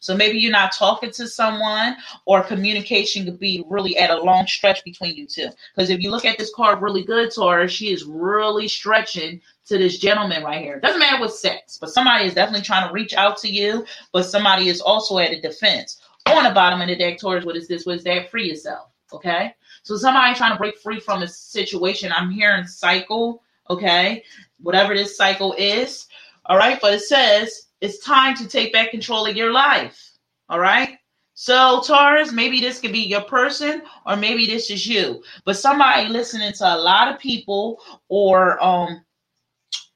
So 0.00 0.16
maybe 0.16 0.38
you're 0.38 0.52
not 0.52 0.72
talking 0.72 1.10
to 1.12 1.28
someone, 1.28 1.96
or 2.24 2.42
communication 2.42 3.24
could 3.24 3.38
be 3.38 3.64
really 3.68 3.96
at 3.98 4.10
a 4.10 4.22
long 4.22 4.46
stretch 4.46 4.84
between 4.84 5.16
you 5.16 5.26
two. 5.26 5.48
Because 5.74 5.90
if 5.90 6.00
you 6.00 6.10
look 6.10 6.24
at 6.24 6.38
this 6.38 6.52
card 6.54 6.82
really 6.82 7.04
good, 7.04 7.30
Tora, 7.32 7.68
she 7.68 7.92
is 7.92 8.04
really 8.04 8.68
stretching 8.68 9.40
to 9.66 9.78
this 9.78 9.98
gentleman 9.98 10.42
right 10.42 10.62
here. 10.62 10.80
Doesn't 10.80 10.98
matter 10.98 11.20
what 11.20 11.32
sex, 11.32 11.78
but 11.80 11.90
somebody 11.90 12.26
is 12.26 12.34
definitely 12.34 12.64
trying 12.64 12.86
to 12.88 12.92
reach 12.92 13.14
out 13.14 13.36
to 13.38 13.48
you, 13.48 13.84
but 14.12 14.24
somebody 14.24 14.68
is 14.68 14.80
also 14.80 15.18
at 15.18 15.30
a 15.30 15.40
defense. 15.40 16.00
On 16.26 16.44
the 16.44 16.50
bottom 16.50 16.80
of 16.80 16.88
the 16.88 16.96
deck, 16.96 17.18
Taurus, 17.18 17.44
what 17.44 17.56
is 17.56 17.68
this? 17.68 17.84
What 17.84 17.96
is 17.96 18.04
that? 18.04 18.30
Free 18.30 18.48
yourself. 18.48 18.88
Okay. 19.12 19.54
So 19.82 19.96
somebody 19.96 20.34
trying 20.34 20.52
to 20.52 20.58
break 20.58 20.78
free 20.78 21.00
from 21.00 21.22
a 21.22 21.28
situation. 21.28 22.12
I'm 22.12 22.30
hearing 22.30 22.66
cycle. 22.66 23.42
Okay. 23.68 24.22
Whatever 24.60 24.94
this 24.94 25.16
cycle 25.16 25.54
is. 25.58 26.06
All 26.46 26.56
right. 26.56 26.78
But 26.80 26.94
it 26.94 27.02
says 27.02 27.66
it's 27.82 27.98
time 27.98 28.36
to 28.36 28.46
take 28.46 28.72
back 28.72 28.92
control 28.92 29.26
of 29.26 29.36
your 29.36 29.52
life. 29.52 30.12
All 30.48 30.60
right. 30.60 30.96
So, 31.34 31.82
Taurus, 31.84 32.30
maybe 32.30 32.60
this 32.60 32.78
could 32.78 32.92
be 32.92 33.00
your 33.00 33.22
person 33.22 33.82
or 34.06 34.16
maybe 34.16 34.46
this 34.46 34.70
is 34.70 34.86
you. 34.86 35.22
But 35.44 35.56
somebody 35.56 36.08
listening 36.08 36.52
to 36.52 36.76
a 36.76 36.78
lot 36.78 37.12
of 37.12 37.18
people 37.18 37.80
or 38.08 38.62
um 38.62 39.04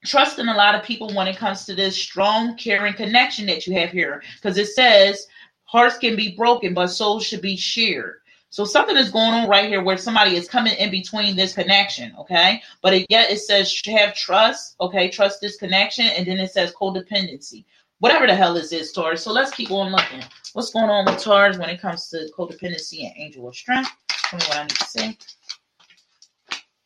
trusting 0.04 0.48
a 0.48 0.56
lot 0.56 0.74
of 0.74 0.82
people 0.82 1.12
when 1.14 1.28
it 1.28 1.36
comes 1.36 1.64
to 1.66 1.74
this 1.74 1.96
strong, 1.96 2.56
caring 2.56 2.94
connection 2.94 3.46
that 3.46 3.66
you 3.66 3.74
have 3.74 3.90
here. 3.90 4.22
Because 4.34 4.58
it 4.58 4.66
says 4.66 5.26
hearts 5.64 5.98
can 5.98 6.16
be 6.16 6.34
broken, 6.36 6.74
but 6.74 6.88
souls 6.88 7.24
should 7.24 7.42
be 7.42 7.56
shared. 7.56 8.16
So 8.50 8.64
something 8.64 8.96
is 8.96 9.10
going 9.10 9.34
on 9.34 9.48
right 9.48 9.68
here 9.68 9.82
where 9.82 9.98
somebody 9.98 10.36
is 10.36 10.48
coming 10.48 10.74
in 10.76 10.90
between 10.90 11.36
this 11.36 11.52
connection, 11.52 12.14
okay? 12.18 12.62
But 12.80 12.94
it, 12.94 13.06
yet 13.10 13.30
it 13.30 13.40
says 13.40 13.82
have 13.86 14.14
trust, 14.14 14.76
okay? 14.80 15.10
Trust 15.10 15.40
this 15.40 15.56
connection, 15.56 16.06
and 16.06 16.26
then 16.26 16.38
it 16.38 16.52
says 16.52 16.72
codependency. 16.72 17.64
Whatever 17.98 18.26
the 18.26 18.34
hell 18.34 18.52
this 18.52 18.72
is 18.72 18.92
Taurus. 18.92 19.22
So 19.22 19.32
let's 19.32 19.52
keep 19.52 19.70
on 19.70 19.90
looking. 19.90 20.22
What's 20.52 20.70
going 20.70 20.90
on 20.90 21.06
with 21.06 21.18
Taurus 21.18 21.56
when 21.56 21.70
it 21.70 21.80
comes 21.80 22.08
to 22.08 22.28
codependency 22.36 23.04
and 23.04 23.14
angel 23.16 23.48
of 23.48 23.56
strength? 23.56 23.90
Tell 24.08 24.38
me 24.38 24.44
what 24.46 24.58
I 24.58 24.62
need 24.62 24.70
to 24.70 24.84
say. 24.84 25.18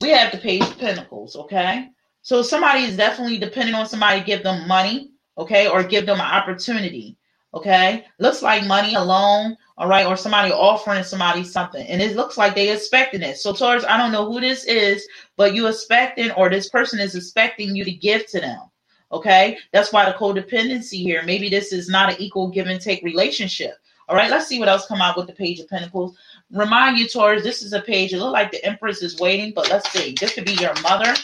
We 0.01 0.11
have 0.11 0.31
the 0.31 0.39
page 0.39 0.63
of 0.63 0.79
pentacles, 0.79 1.35
okay? 1.35 1.89
So 2.23 2.43
somebody 2.43 2.85
is 2.85 2.97
definitely 2.97 3.39
depending 3.39 3.75
on 3.75 3.87
somebody 3.87 4.21
to 4.21 4.27
give 4.27 4.45
them 4.45 4.69
money, 4.69 5.11
okay, 5.37 5.69
or 5.69 5.83
give 5.83 6.07
them 6.07 6.21
an 6.21 6.27
opportunity. 6.27 7.17
Okay, 7.53 8.07
looks 8.21 8.43
like 8.43 8.65
money 8.69 8.95
alone, 8.95 9.57
all 9.77 9.89
right, 9.89 10.07
or 10.07 10.17
somebody 10.17 10.53
offering 10.53 11.03
somebody 11.03 11.43
something, 11.43 11.85
and 11.89 12.01
it 12.01 12.15
looks 12.15 12.39
like 12.39 12.55
they 12.55 12.71
expecting 12.71 13.23
it. 13.23 13.39
So, 13.39 13.53
Taurus, 13.53 13.85
I 13.85 13.97
don't 13.97 14.13
know 14.13 14.31
who 14.31 14.41
this 14.41 14.65
is, 14.67 15.05
but 15.37 15.53
you 15.53 15.67
expecting, 15.67 16.31
or 16.33 16.49
this 16.49 16.69
person 16.69 17.01
is 17.01 17.17
expecting 17.17 17.75
you 17.75 17.85
to 17.85 17.91
give 17.91 18.29
to 18.29 18.39
them. 18.39 18.70
Okay, 19.13 19.59
that's 19.73 19.93
why 19.93 20.05
the 20.05 20.17
codependency 20.17 21.03
here. 21.03 21.23
Maybe 21.25 21.49
this 21.49 21.73
is 21.73 21.89
not 21.89 22.11
an 22.11 22.21
equal 22.21 22.49
give 22.49 22.69
and 22.69 22.81
take 22.81 23.03
relationship. 23.03 23.75
All 24.09 24.17
right, 24.17 24.31
let's 24.31 24.47
see 24.47 24.59
what 24.59 24.69
else 24.69 24.87
come 24.87 25.01
out 25.01 25.17
with 25.17 25.27
the 25.27 25.33
Page 25.33 25.61
of 25.61 25.69
Pentacles. 25.69 26.17
Remind 26.51 26.99
you, 26.99 27.09
Taurus, 27.09 27.45
this 27.45 27.63
is 27.63 27.73
a 27.73 27.81
page. 27.81 28.13
It 28.13 28.19
look 28.19 28.33
like 28.33 28.51
the 28.51 28.65
Empress 28.65 29.03
is 29.03 29.21
waiting, 29.21 29.53
but 29.55 29.71
let's 29.71 29.89
see. 29.91 30.17
This 30.19 30.35
could 30.35 30.45
be 30.45 30.55
your 30.55 30.75
mother 30.83 31.15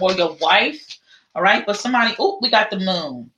or 0.00 0.12
your 0.12 0.34
wife. 0.40 0.98
All 1.34 1.42
right, 1.42 1.64
but 1.64 1.76
somebody. 1.76 2.14
Oh, 2.18 2.38
we 2.42 2.50
got 2.50 2.70
the 2.70 2.80
Moon. 2.80 3.30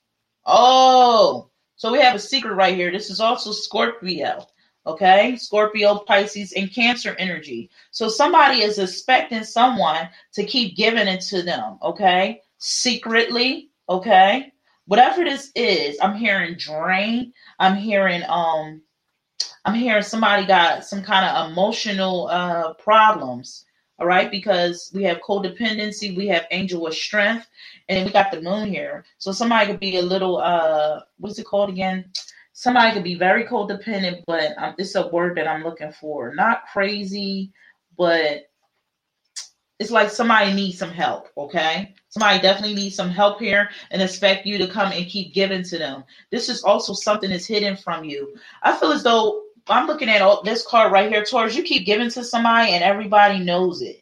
Oh, 0.46 1.50
so 1.76 1.92
we 1.92 2.00
have 2.00 2.14
a 2.14 2.18
secret 2.18 2.54
right 2.54 2.74
here. 2.74 2.90
This 2.90 3.10
is 3.10 3.20
also 3.20 3.52
Scorpio. 3.52 4.46
Okay, 4.86 5.36
Scorpio, 5.36 5.98
Pisces, 5.98 6.52
and 6.52 6.72
Cancer 6.72 7.14
energy. 7.18 7.70
So 7.90 8.08
somebody 8.08 8.62
is 8.62 8.78
expecting 8.78 9.44
someone 9.44 10.08
to 10.32 10.44
keep 10.44 10.76
giving 10.76 11.06
it 11.06 11.20
to 11.22 11.42
them. 11.42 11.78
Okay, 11.82 12.40
secretly. 12.62 13.70
Okay, 13.88 14.52
whatever 14.86 15.24
this 15.24 15.50
is, 15.54 15.98
I'm 16.00 16.16
hearing 16.16 16.56
drain. 16.56 17.32
I'm 17.58 17.76
hearing 17.76 18.22
um, 18.28 18.82
I'm 19.64 19.74
hearing 19.74 20.02
somebody 20.02 20.46
got 20.46 20.84
some 20.84 21.02
kind 21.02 21.26
of 21.26 21.50
emotional 21.50 22.28
uh 22.28 22.74
problems 22.74 23.64
all 24.02 24.08
right, 24.08 24.32
because 24.32 24.90
we 24.92 25.04
have 25.04 25.20
codependency, 25.20 26.16
we 26.16 26.26
have 26.26 26.46
angel 26.50 26.88
of 26.88 26.94
strength, 26.94 27.46
and 27.88 28.04
we 28.04 28.10
got 28.10 28.32
the 28.32 28.40
moon 28.40 28.68
here. 28.68 29.04
So 29.18 29.30
somebody 29.30 29.66
could 29.70 29.78
be 29.78 29.98
a 29.98 30.02
little, 30.02 30.38
uh, 30.38 31.02
what's 31.18 31.38
it 31.38 31.46
called 31.46 31.70
again? 31.70 32.10
Somebody 32.52 32.94
could 32.94 33.04
be 33.04 33.14
very 33.14 33.44
codependent, 33.44 34.24
but 34.26 34.58
um, 34.58 34.74
it's 34.76 34.96
a 34.96 35.06
word 35.06 35.36
that 35.36 35.46
I'm 35.46 35.62
looking 35.62 35.92
for. 35.92 36.34
Not 36.34 36.64
crazy, 36.72 37.52
but 37.96 38.50
it's 39.78 39.90
like 39.90 40.10
somebody 40.10 40.52
needs 40.52 40.78
some 40.78 40.90
help, 40.90 41.28
okay? 41.36 41.94
Somebody 42.08 42.40
definitely 42.40 42.74
needs 42.74 42.94
some 42.94 43.10
help 43.10 43.40
here 43.40 43.68
and 43.90 44.00
expect 44.00 44.46
you 44.46 44.58
to 44.58 44.68
come 44.68 44.92
and 44.92 45.06
keep 45.06 45.34
giving 45.34 45.62
to 45.64 45.78
them. 45.78 46.04
This 46.30 46.48
is 46.48 46.62
also 46.62 46.92
something 46.92 47.30
that's 47.30 47.46
hidden 47.46 47.76
from 47.76 48.04
you. 48.04 48.36
I 48.62 48.76
feel 48.76 48.92
as 48.92 49.02
though 49.02 49.42
I'm 49.68 49.86
looking 49.86 50.08
at 50.08 50.22
all 50.22 50.42
this 50.42 50.66
card 50.66 50.92
right 50.92 51.10
here, 51.10 51.24
Taurus. 51.24 51.56
You 51.56 51.62
keep 51.62 51.86
giving 51.86 52.10
to 52.10 52.24
somebody 52.24 52.72
and 52.72 52.84
everybody 52.84 53.38
knows 53.38 53.82
it. 53.82 54.00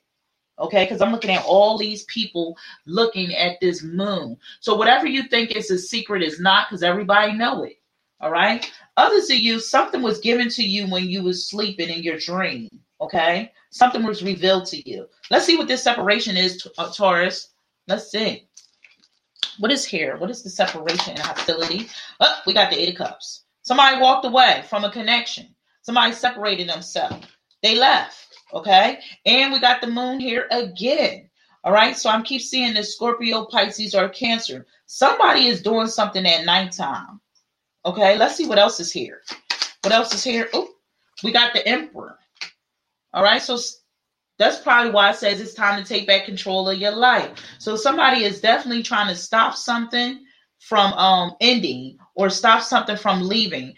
Okay, 0.59 0.85
because 0.85 1.01
I'm 1.01 1.13
looking 1.13 1.31
at 1.31 1.45
all 1.47 1.79
these 1.79 2.05
people 2.05 2.57
looking 2.85 3.35
at 3.35 3.59
this 3.61 3.83
moon. 3.83 4.37
So 4.61 4.75
whatever 4.75 5.07
you 5.07 5.23
think 5.23 5.57
is 5.57 5.71
a 5.71 5.79
secret 5.79 6.23
is 6.23 6.39
not 6.39 6.69
because 6.69 6.83
everybody 6.83 7.33
know 7.33 7.63
it. 7.65 7.77
All 8.21 8.31
right. 8.31 8.71
Others 8.99 9.31
of 9.31 9.39
you, 9.39 9.59
something 9.59 10.03
was 10.03 10.21
given 10.21 10.51
to 10.51 10.63
you 10.63 10.87
when 10.89 11.09
you 11.09 11.23
was 11.23 11.49
sleeping 11.49 11.89
in 11.89 12.03
your 12.03 12.19
dream. 12.19 12.69
Okay, 13.01 13.51
something 13.71 14.05
was 14.05 14.23
revealed 14.23 14.67
to 14.67 14.91
you. 14.91 15.07
Let's 15.31 15.47
see 15.47 15.57
what 15.57 15.69
this 15.69 15.83
separation 15.83 16.37
is, 16.37 16.67
uh, 16.77 16.93
Taurus. 16.93 17.49
Let's 17.89 18.11
see. 18.11 18.47
What 19.59 19.73
is 19.73 19.85
here? 19.85 20.17
What 20.17 20.31
is 20.31 20.43
the 20.43 20.51
separation 20.51 21.15
and 21.15 21.21
hostility? 21.21 21.89
Oh, 22.21 22.41
we 22.47 22.53
got 22.53 22.71
the 22.71 22.79
Eight 22.79 22.91
of 22.91 22.97
Cups. 22.97 23.45
Somebody 23.63 24.01
walked 24.01 24.25
away 24.25 24.65
from 24.69 24.85
a 24.85 24.91
connection. 24.91 25.55
Somebody 25.83 26.13
separated 26.13 26.69
themselves. 26.69 27.27
They 27.63 27.77
left. 27.77 28.27
Okay. 28.53 28.99
And 29.27 29.53
we 29.53 29.61
got 29.61 29.81
the 29.81 29.87
moon 29.87 30.21
here 30.21 30.47
again. 30.51 31.29
All 31.63 31.73
right. 31.73 31.97
So 31.97 32.11
I'm 32.11 32.23
keep 32.23 32.41
seeing 32.41 32.75
this 32.75 32.95
Scorpio, 32.95 33.45
Pisces, 33.47 33.95
or 33.95 34.09
Cancer. 34.09 34.67
Somebody 34.87 35.47
is 35.47 35.63
doing 35.63 35.89
something 35.89 36.27
at 36.27 36.47
nighttime. 36.47 37.21
Okay. 37.85 38.17
Let's 38.17 38.37
see 38.37 38.47
what 38.47 38.59
else 38.59 38.81
is 38.81 38.93
here. 38.93 39.23
What 39.83 39.93
else 39.93 40.15
is 40.15 40.25
here? 40.25 40.49
Oh, 40.53 40.69
we 41.23 41.33
got 41.33 41.53
the 41.53 41.67
Emperor. 41.67 42.17
All 43.13 43.23
right. 43.23 43.43
So 43.43 43.59
that's 44.39 44.61
probably 44.61 44.93
why 44.93 45.11
it 45.11 45.17
says 45.17 45.41
it's 45.41 45.55
time 45.55 45.83
to 45.83 45.89
take 45.89 46.07
back 46.07 46.25
control 46.25 46.69
of 46.69 46.79
your 46.79 46.93
life. 46.93 47.31
So 47.59 47.77
somebody 47.77 48.25
is 48.25 48.41
definitely 48.41 48.83
trying 48.83 49.09
to 49.09 49.17
stop 49.17 49.57
something 49.57 50.25
from 50.59 50.93
um 50.95 51.33
ending 51.41 51.99
or 52.15 52.31
stop 52.31 52.63
something 52.63 52.97
from 52.97 53.23
leaving. 53.29 53.75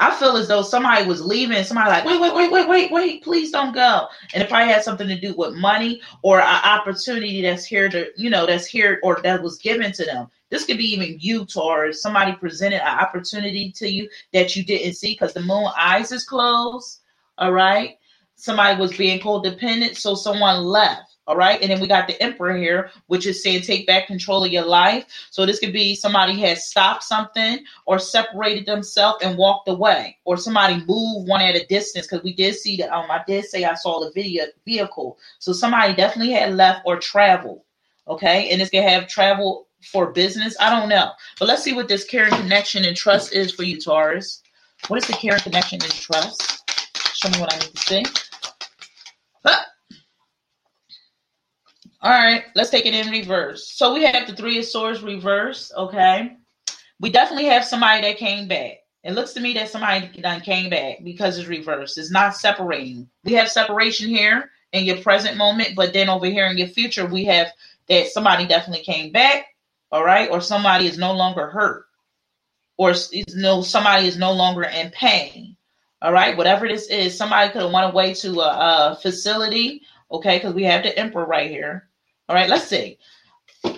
I 0.00 0.14
feel 0.14 0.36
as 0.36 0.46
though 0.46 0.62
somebody 0.62 1.06
was 1.06 1.24
leaving, 1.24 1.64
somebody 1.64 1.90
like, 1.90 2.04
wait, 2.04 2.20
wait, 2.20 2.34
wait, 2.34 2.52
wait, 2.52 2.68
wait, 2.68 2.92
wait, 2.92 3.24
please 3.24 3.50
don't 3.50 3.74
go. 3.74 4.06
And 4.32 4.42
if 4.42 4.52
I 4.52 4.62
had 4.62 4.84
something 4.84 5.08
to 5.08 5.20
do 5.20 5.34
with 5.36 5.54
money 5.54 6.00
or 6.22 6.40
an 6.40 6.64
opportunity 6.64 7.42
that's 7.42 7.64
here 7.64 7.88
to, 7.88 8.06
you 8.16 8.30
know, 8.30 8.46
that's 8.46 8.66
here 8.66 9.00
or 9.02 9.20
that 9.24 9.42
was 9.42 9.58
given 9.58 9.90
to 9.92 10.04
them. 10.04 10.28
This 10.50 10.64
could 10.64 10.78
be 10.78 10.92
even 10.92 11.16
you, 11.18 11.44
Taurus. 11.46 12.00
Somebody 12.00 12.32
presented 12.32 12.80
an 12.80 12.98
opportunity 12.98 13.72
to 13.72 13.88
you 13.90 14.08
that 14.32 14.54
you 14.54 14.64
didn't 14.64 14.94
see 14.94 15.14
because 15.14 15.34
the 15.34 15.42
moon 15.42 15.68
eyes 15.76 16.12
is 16.12 16.24
closed. 16.24 17.00
All 17.36 17.52
right. 17.52 17.97
Somebody 18.40 18.80
was 18.80 18.96
being 18.96 19.18
codependent, 19.18 19.96
so 19.96 20.14
someone 20.14 20.62
left. 20.62 21.16
All 21.26 21.36
right. 21.36 21.60
And 21.60 21.70
then 21.70 21.80
we 21.80 21.88
got 21.88 22.06
the 22.06 22.20
emperor 22.22 22.56
here, 22.56 22.90
which 23.08 23.26
is 23.26 23.42
saying 23.42 23.62
take 23.62 23.84
back 23.86 24.06
control 24.06 24.44
of 24.44 24.52
your 24.52 24.64
life. 24.64 25.04
So 25.30 25.44
this 25.44 25.58
could 25.58 25.72
be 25.72 25.96
somebody 25.96 26.38
has 26.40 26.70
stopped 26.70 27.02
something 27.02 27.64
or 27.84 27.98
separated 27.98 28.64
themselves 28.64 29.22
and 29.22 29.36
walked 29.36 29.68
away, 29.68 30.16
or 30.24 30.36
somebody 30.36 30.76
moved 30.86 31.28
one 31.28 31.42
at 31.42 31.56
a 31.56 31.66
distance. 31.66 32.06
Because 32.06 32.22
we 32.22 32.32
did 32.32 32.54
see 32.54 32.76
that. 32.76 32.90
Um, 32.90 33.10
I 33.10 33.22
did 33.26 33.44
say 33.44 33.64
I 33.64 33.74
saw 33.74 34.00
the 34.00 34.12
video 34.12 34.44
vehicle. 34.64 35.18
So 35.40 35.52
somebody 35.52 35.94
definitely 35.94 36.32
had 36.32 36.54
left 36.54 36.82
or 36.86 36.96
traveled. 36.96 37.62
Okay. 38.06 38.50
And 38.50 38.60
this 38.60 38.70
can 38.70 38.88
have 38.88 39.08
travel 39.08 39.66
for 39.92 40.12
business. 40.12 40.56
I 40.60 40.70
don't 40.70 40.88
know. 40.88 41.10
But 41.40 41.48
let's 41.48 41.64
see 41.64 41.74
what 41.74 41.88
this 41.88 42.04
caring 42.04 42.34
connection 42.34 42.84
and 42.84 42.96
trust 42.96 43.32
is 43.32 43.52
for 43.52 43.64
you, 43.64 43.80
Taurus. 43.80 44.42
What 44.86 45.02
is 45.02 45.08
the 45.08 45.12
caring 45.14 45.40
connection 45.40 45.82
and 45.82 45.92
trust? 45.92 46.62
Show 47.16 47.30
me 47.30 47.40
what 47.40 47.52
I 47.52 47.58
need 47.58 47.74
to 47.74 47.80
see. 47.82 48.27
All 52.08 52.14
right, 52.14 52.44
let's 52.54 52.70
take 52.70 52.86
it 52.86 52.94
in 52.94 53.10
reverse. 53.10 53.70
So 53.70 53.92
we 53.92 54.02
have 54.04 54.26
the 54.26 54.34
three 54.34 54.58
of 54.58 54.64
swords 54.64 55.02
reverse. 55.02 55.70
Okay, 55.76 56.38
we 57.00 57.10
definitely 57.10 57.44
have 57.50 57.66
somebody 57.66 58.00
that 58.00 58.16
came 58.16 58.48
back. 58.48 58.78
It 59.04 59.12
looks 59.12 59.34
to 59.34 59.40
me 59.40 59.52
that 59.52 59.68
somebody 59.68 60.08
done 60.18 60.40
came 60.40 60.70
back 60.70 61.04
because 61.04 61.36
it's 61.36 61.48
reversed. 61.48 61.98
It's 61.98 62.10
not 62.10 62.34
separating. 62.34 63.10
We 63.24 63.34
have 63.34 63.50
separation 63.50 64.08
here 64.08 64.50
in 64.72 64.86
your 64.86 64.96
present 65.02 65.36
moment, 65.36 65.76
but 65.76 65.92
then 65.92 66.08
over 66.08 66.24
here 66.24 66.46
in 66.46 66.56
your 66.56 66.68
future, 66.68 67.04
we 67.04 67.26
have 67.26 67.48
that 67.90 68.06
somebody 68.06 68.46
definitely 68.46 68.84
came 68.84 69.12
back. 69.12 69.44
All 69.92 70.02
right, 70.02 70.30
or 70.30 70.40
somebody 70.40 70.86
is 70.86 70.96
no 70.96 71.12
longer 71.12 71.48
hurt, 71.48 71.84
or 72.78 72.92
is 72.92 73.34
no 73.36 73.60
somebody 73.60 74.06
is 74.06 74.16
no 74.16 74.32
longer 74.32 74.62
in 74.62 74.88
pain. 74.92 75.58
All 76.00 76.14
right, 76.14 76.38
whatever 76.38 76.66
this 76.66 76.88
is, 76.88 77.14
somebody 77.14 77.52
could 77.52 77.60
have 77.60 77.70
went 77.70 77.92
away 77.92 78.14
to 78.14 78.40
a, 78.40 78.92
a 78.92 78.98
facility. 79.02 79.82
Okay, 80.10 80.38
because 80.38 80.54
we 80.54 80.64
have 80.64 80.84
the 80.84 80.98
emperor 80.98 81.26
right 81.26 81.50
here 81.50 81.87
all 82.28 82.36
right, 82.36 82.48
let's 82.48 82.66
see. 82.68 82.98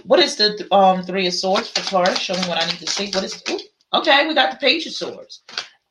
What 0.04 0.20
is 0.20 0.36
the 0.36 0.66
um 0.74 1.02
three 1.02 1.26
of 1.26 1.34
swords 1.34 1.70
for 1.70 1.80
Taurus? 1.80 2.18
Show 2.18 2.34
me 2.34 2.48
what 2.48 2.62
I 2.62 2.66
need 2.66 2.78
to 2.80 2.86
see. 2.86 3.10
What 3.10 3.24
is 3.24 3.42
ooh, 3.48 3.60
okay? 3.94 4.26
We 4.26 4.34
got 4.34 4.50
the 4.50 4.58
page 4.58 4.86
of 4.86 4.92
swords. 4.92 5.42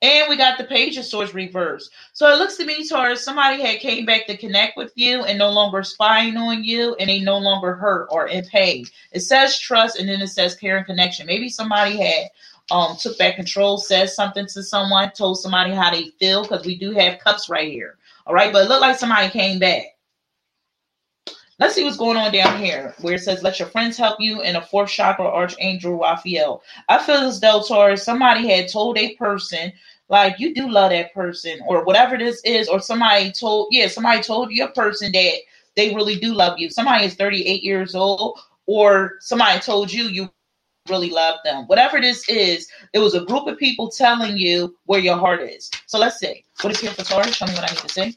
And 0.01 0.29
we 0.29 0.37
got 0.37 0.57
the 0.57 0.63
page 0.63 0.95
of 0.97 1.03
swords 1.03 1.33
reversed. 1.33 1.91
So 2.13 2.31
it 2.31 2.37
looks 2.37 2.55
to 2.57 2.65
me, 2.65 2.87
Taurus, 2.87 3.23
somebody 3.23 3.61
had 3.61 3.81
came 3.81 4.05
back 4.05 4.27
to 4.27 4.37
connect 4.37 4.77
with 4.77 4.93
you 4.95 5.23
and 5.25 5.37
no 5.37 5.49
longer 5.49 5.83
spying 5.83 6.37
on 6.37 6.63
you 6.63 6.95
and 6.95 7.09
they 7.09 7.19
no 7.19 7.37
longer 7.37 7.73
hurt 7.73 8.07
or 8.09 8.27
in 8.27 8.45
pain. 8.45 8.85
It 9.11 9.21
says 9.21 9.59
trust 9.59 9.99
and 9.99 10.07
then 10.07 10.21
it 10.21 10.27
says 10.27 10.55
care 10.55 10.77
and 10.77 10.85
connection. 10.85 11.27
Maybe 11.27 11.49
somebody 11.49 11.97
had 11.97 12.29
um 12.71 12.95
took 12.97 13.17
back 13.17 13.35
control, 13.35 13.77
said 13.77 14.09
something 14.09 14.45
to 14.47 14.63
someone, 14.63 15.11
told 15.11 15.39
somebody 15.39 15.73
how 15.73 15.91
they 15.91 16.11
feel, 16.19 16.43
because 16.43 16.65
we 16.65 16.77
do 16.77 16.91
have 16.91 17.19
cups 17.19 17.49
right 17.49 17.69
here. 17.69 17.97
All 18.25 18.33
right, 18.33 18.53
but 18.53 18.65
it 18.65 18.69
looked 18.69 18.81
like 18.81 18.97
somebody 18.97 19.29
came 19.29 19.59
back. 19.59 19.83
Let's 21.59 21.75
see 21.75 21.83
what's 21.83 21.97
going 21.97 22.15
on 22.15 22.31
down 22.31 22.57
here 22.57 22.95
where 23.01 23.15
it 23.15 23.21
says, 23.21 23.43
Let 23.43 23.59
your 23.59 23.67
friends 23.67 23.97
help 23.97 24.17
you 24.21 24.41
in 24.41 24.55
a 24.55 24.61
fourth 24.61 24.89
chakra 24.89 25.25
archangel 25.25 25.99
Raphael. 25.99 26.63
I 26.87 27.03
feel 27.03 27.17
as 27.17 27.41
though, 27.41 27.61
Taurus, 27.61 28.03
somebody 28.03 28.47
had 28.47 28.71
told 28.71 28.97
a 28.97 29.13
person 29.15 29.73
like 30.07 30.39
you 30.39 30.53
do 30.55 30.69
love 30.69 30.91
that 30.91 31.13
person 31.13 31.59
or 31.67 31.83
whatever 31.83 32.17
this 32.17 32.41
is, 32.45 32.69
or 32.69 32.79
somebody 32.79 33.33
told, 33.33 33.67
yeah, 33.71 33.87
somebody 33.87 34.21
told 34.23 34.51
you 34.51 34.63
a 34.63 34.71
person 34.71 35.11
that 35.11 35.33
they 35.75 35.93
really 35.93 36.15
do 36.15 36.33
love 36.33 36.57
you. 36.57 36.69
Somebody 36.69 37.05
is 37.05 37.15
38 37.15 37.61
years 37.61 37.93
old, 37.93 38.39
or 38.65 39.17
somebody 39.19 39.59
told 39.59 39.91
you 39.91 40.05
you 40.05 40.29
really 40.89 41.09
love 41.09 41.39
them. 41.43 41.65
Whatever 41.67 41.99
this 41.99 42.27
is, 42.29 42.69
it 42.93 42.99
was 42.99 43.15
a 43.15 43.25
group 43.25 43.47
of 43.47 43.57
people 43.57 43.91
telling 43.91 44.37
you 44.37 44.77
where 44.85 45.01
your 45.01 45.17
heart 45.17 45.41
is. 45.41 45.69
So 45.87 45.99
let's 45.99 46.19
see. 46.19 46.45
What 46.61 46.73
is 46.73 46.79
here 46.79 46.91
for 46.91 47.03
Taurus? 47.03 47.35
Show 47.35 47.47
me 47.47 47.53
what 47.53 47.69
I 47.69 47.73
need 47.73 47.81
to 47.81 47.89
say. 47.89 48.15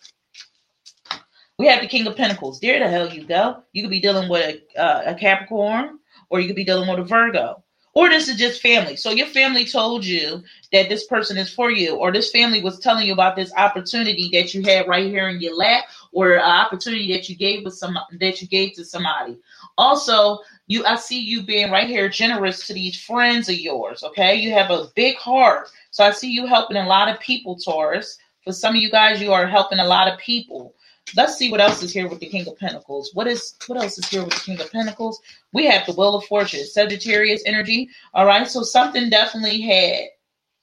We 1.58 1.66
have 1.66 1.80
the 1.80 1.88
King 1.88 2.06
of 2.06 2.16
Pentacles. 2.16 2.60
There 2.60 2.78
the 2.78 2.88
hell 2.88 3.08
you 3.08 3.24
go. 3.24 3.62
You 3.72 3.82
could 3.82 3.90
be 3.90 4.00
dealing 4.00 4.28
with 4.28 4.60
a, 4.76 4.80
uh, 4.80 5.12
a 5.12 5.14
Capricorn, 5.14 5.98
or 6.30 6.40
you 6.40 6.46
could 6.46 6.56
be 6.56 6.64
dealing 6.64 6.88
with 6.88 6.98
a 6.98 7.04
Virgo 7.04 7.62
or 7.94 8.08
this 8.08 8.28
is 8.28 8.36
just 8.36 8.62
family. 8.62 8.96
So 8.96 9.10
your 9.10 9.26
family 9.26 9.66
told 9.66 10.04
you 10.04 10.42
that 10.72 10.88
this 10.88 11.06
person 11.06 11.36
is 11.36 11.52
for 11.52 11.70
you, 11.70 11.96
or 11.96 12.10
this 12.10 12.30
family 12.30 12.62
was 12.62 12.78
telling 12.78 13.06
you 13.06 13.12
about 13.12 13.36
this 13.36 13.52
opportunity 13.54 14.30
that 14.32 14.54
you 14.54 14.62
had 14.62 14.88
right 14.88 15.06
here 15.06 15.28
in 15.28 15.40
your 15.40 15.54
lap, 15.54 15.84
or 16.12 16.34
an 16.34 16.40
opportunity 16.40 17.12
that 17.12 17.28
you 17.28 17.36
gave 17.36 17.64
with 17.64 17.74
some 17.74 17.98
that 18.20 18.40
you 18.40 18.48
gave 18.48 18.74
to 18.74 18.84
somebody. 18.84 19.36
Also, 19.76 20.38
you 20.66 20.84
I 20.86 20.96
see 20.96 21.20
you 21.20 21.42
being 21.42 21.70
right 21.70 21.88
here 21.88 22.08
generous 22.08 22.66
to 22.66 22.74
these 22.74 23.00
friends 23.00 23.48
of 23.48 23.56
yours. 23.56 24.02
Okay, 24.02 24.36
you 24.36 24.52
have 24.52 24.70
a 24.70 24.88
big 24.94 25.16
heart, 25.16 25.68
so 25.90 26.04
I 26.04 26.12
see 26.12 26.30
you 26.30 26.46
helping 26.46 26.78
a 26.78 26.86
lot 26.86 27.08
of 27.08 27.20
people, 27.20 27.56
Taurus. 27.56 28.18
For 28.44 28.52
some 28.52 28.74
of 28.74 28.80
you 28.80 28.90
guys, 28.90 29.20
you 29.20 29.32
are 29.32 29.46
helping 29.46 29.78
a 29.78 29.86
lot 29.86 30.08
of 30.10 30.18
people. 30.18 30.74
Let's 31.16 31.36
see 31.36 31.50
what 31.50 31.60
else 31.60 31.82
is 31.82 31.92
here 31.92 32.08
with 32.08 32.20
the 32.20 32.28
King 32.28 32.48
of 32.48 32.58
Pentacles. 32.58 33.10
What 33.14 33.26
is 33.26 33.54
what 33.66 33.82
else 33.82 33.98
is 33.98 34.08
here 34.08 34.24
with 34.24 34.34
the 34.34 34.40
King 34.40 34.60
of 34.60 34.72
Pentacles? 34.72 35.20
We 35.52 35.66
have 35.66 35.86
the 35.86 35.92
Wheel 35.92 36.14
of 36.14 36.24
Fortune, 36.24 36.64
Sagittarius 36.64 37.42
energy. 37.44 37.88
All 38.14 38.26
right, 38.26 38.46
so 38.46 38.62
something 38.62 39.10
definitely 39.10 39.60
had 39.60 40.08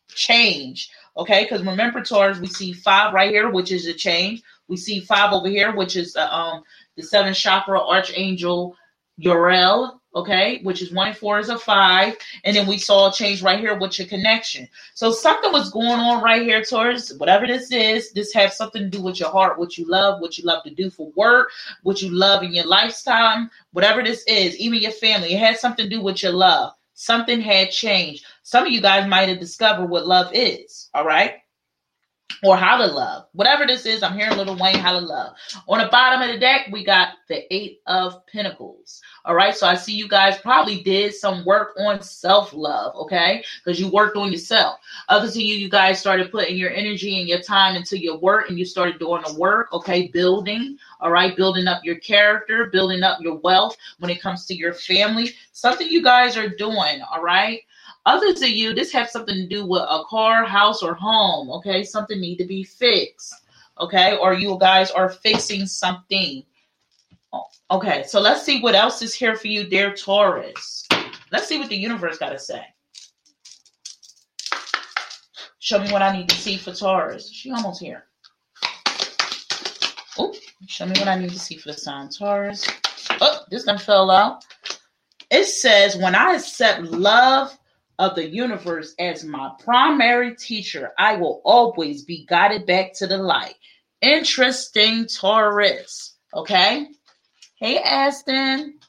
changed. 0.10 0.91
Okay, 1.17 1.43
because 1.43 1.63
remember, 1.63 2.01
Taurus, 2.01 2.39
we 2.39 2.48
see 2.48 2.74
five 2.74 3.13
right 3.13 3.29
here, 3.29 3.50
which 3.51 3.72
is 3.72 3.86
a 3.86 3.93
change. 3.93 4.41
We 4.67 4.77
see 4.77 5.01
five 5.01 5.34
over 5.34 5.50
here, 5.50 5.75
which 5.75 5.96
is 5.96 6.15
um 6.15 6.63
the 6.96 7.03
seven 7.03 7.34
chakra 7.34 7.79
archangel 7.79 8.75
Uriel 9.17 9.99
okay, 10.15 10.59
which 10.63 10.81
is 10.81 10.91
one 10.91 11.09
and 11.09 11.17
four 11.17 11.39
is 11.39 11.49
a 11.49 11.57
five. 11.57 12.15
And 12.43 12.55
then 12.55 12.67
we 12.67 12.77
saw 12.77 13.09
a 13.09 13.13
change 13.13 13.41
right 13.41 13.59
here 13.59 13.77
with 13.77 13.99
your 13.99 14.07
connection. 14.07 14.67
So 14.93 15.11
something 15.11 15.51
was 15.51 15.71
going 15.71 15.99
on 15.99 16.23
right 16.23 16.41
here, 16.41 16.63
Taurus 16.63 17.13
Whatever 17.13 17.47
this 17.47 17.71
is, 17.71 18.11
this 18.13 18.33
has 18.33 18.57
something 18.57 18.83
to 18.83 18.89
do 18.89 19.01
with 19.01 19.19
your 19.19 19.29
heart, 19.29 19.59
what 19.59 19.77
you 19.77 19.85
love, 19.87 20.21
what 20.21 20.37
you 20.37 20.45
love 20.45 20.63
to 20.63 20.71
do 20.71 20.89
for 20.89 21.11
work, 21.15 21.51
what 21.83 22.01
you 22.01 22.09
love 22.11 22.43
in 22.43 22.53
your 22.53 22.65
lifestyle, 22.65 23.49
whatever 23.71 24.03
this 24.03 24.23
is, 24.27 24.57
even 24.57 24.81
your 24.81 24.91
family. 24.91 25.33
It 25.33 25.39
has 25.39 25.59
something 25.59 25.85
to 25.85 25.89
do 25.89 26.01
with 26.01 26.23
your 26.23 26.33
love. 26.33 26.73
Something 26.93 27.39
had 27.39 27.71
changed. 27.71 28.25
Some 28.43 28.65
of 28.65 28.71
you 28.71 28.81
guys 28.81 29.07
might 29.07 29.29
have 29.29 29.39
discovered 29.39 29.87
what 29.87 30.07
love 30.07 30.31
is. 30.33 30.89
All 30.93 31.05
right 31.05 31.35
or 32.43 32.55
how 32.55 32.77
to 32.77 32.85
love. 32.85 33.25
Whatever 33.33 33.65
this 33.65 33.85
is, 33.85 34.03
I'm 34.03 34.17
hearing 34.17 34.37
Lil 34.37 34.57
Wayne 34.57 34.75
how 34.75 34.93
to 34.93 35.05
love. 35.05 35.35
On 35.67 35.79
the 35.79 35.87
bottom 35.87 36.21
of 36.21 36.33
the 36.33 36.39
deck, 36.39 36.67
we 36.71 36.83
got 36.83 37.09
the 37.27 37.53
Eight 37.53 37.81
of 37.85 38.25
Pentacles. 38.27 39.01
All 39.29 39.36
right, 39.36 39.55
so 39.55 39.67
I 39.67 39.75
see 39.75 39.93
you 39.93 40.07
guys 40.07 40.39
probably 40.39 40.81
did 40.81 41.13
some 41.13 41.45
work 41.45 41.75
on 41.77 42.01
self 42.01 42.51
love, 42.51 42.95
okay? 42.95 43.43
Because 43.63 43.79
you 43.79 43.88
worked 43.88 44.17
on 44.17 44.31
yourself. 44.31 44.79
Others 45.07 45.36
of 45.36 45.43
you, 45.43 45.53
you 45.53 45.69
guys 45.69 46.00
started 46.00 46.31
putting 46.31 46.57
your 46.57 46.71
energy 46.71 47.19
and 47.19 47.29
your 47.29 47.39
time 47.39 47.75
into 47.75 47.95
your 47.95 48.17
work 48.17 48.50
and 48.50 48.57
you 48.57 48.65
started 48.65 48.98
doing 48.98 49.21
the 49.27 49.36
work, 49.36 49.71
okay? 49.71 50.07
Building, 50.07 50.79
all 51.00 51.12
right? 51.12 51.38
Building 51.38 51.67
up 51.67 51.86
your 51.86 51.98
character, 51.98 52.71
building 52.71 53.03
up 53.03 53.21
your 53.21 53.36
wealth 53.36 53.77
when 54.00 54.09
it 54.09 54.19
comes 54.19 54.48
to 54.48 54.55
your 54.55 54.74
family. 54.74 55.29
Something 55.51 55.89
you 55.89 56.01
guys 56.01 56.36
are 56.36 56.50
doing, 56.50 57.03
all 57.13 57.21
right? 57.21 57.62
Others 58.07 58.41
of 58.41 58.50
you, 58.50 58.74
this 58.74 58.91
has 58.93 59.12
something 59.12 59.36
to 59.36 59.48
do 59.48 59.63
with 59.63 59.83
a 59.83 60.05
car, 60.09 60.43
house, 60.43 60.81
or 60.81 60.95
home. 60.95 61.51
Okay, 61.51 61.83
something 61.83 62.19
need 62.19 62.38
to 62.38 62.45
be 62.45 62.63
fixed. 62.63 63.36
Okay, 63.79 64.17
or 64.17 64.33
you 64.33 64.57
guys 64.59 64.89
are 64.89 65.07
fixing 65.07 65.67
something. 65.67 66.43
Okay, 67.71 68.03
so 68.07 68.19
let's 68.19 68.43
see 68.43 68.62
what 68.62 68.74
else 68.74 69.01
is 69.03 69.13
here 69.13 69.36
for 69.36 69.48
you, 69.48 69.63
dear 69.65 69.93
Taurus. 69.93 70.87
Let's 71.31 71.48
see 71.48 71.59
what 71.59 71.70
the 71.70 71.75
universe 71.75 72.18
got 72.18 72.29
to 72.29 72.39
say. 72.39 72.63
Show 75.59 75.79
me 75.79 75.92
what 75.92 76.01
I 76.01 76.15
need 76.15 76.27
to 76.29 76.35
see 76.35 76.57
for 76.57 76.74
Taurus. 76.74 77.31
She 77.31 77.51
almost 77.51 77.79
here. 77.79 78.05
Oh, 80.18 80.33
show 80.68 80.87
me 80.87 80.98
what 80.98 81.07
I 81.07 81.20
need 81.20 81.29
to 81.29 81.39
see 81.39 81.57
for 81.57 81.70
the 81.70 81.77
sign 81.77 82.09
Taurus. 82.09 82.68
Oh, 83.22 83.42
this 83.51 83.68
one 83.68 83.77
fell 83.77 84.09
out. 84.09 84.44
It 85.29 85.46
says, 85.46 85.96
when 85.96 86.15
I 86.15 86.33
accept 86.35 86.81
love 86.81 87.55
of 88.00 88.15
the 88.15 88.27
universe 88.27 88.96
as 88.98 89.24
my 89.24 89.51
primary 89.59 90.35
teacher, 90.35 90.92
I 90.98 91.18
will 91.18 91.42
always 91.46 92.03
be 92.03 92.25
guided 92.27 92.65
back 92.65 92.94
to 92.96 93.05
the 93.05 93.18
light. 93.18 93.53
Interesting 94.01 95.05
Taurus. 95.05 96.15
Okay. 96.33 96.87
Hey, 97.59 97.77
Aston. 97.77 98.79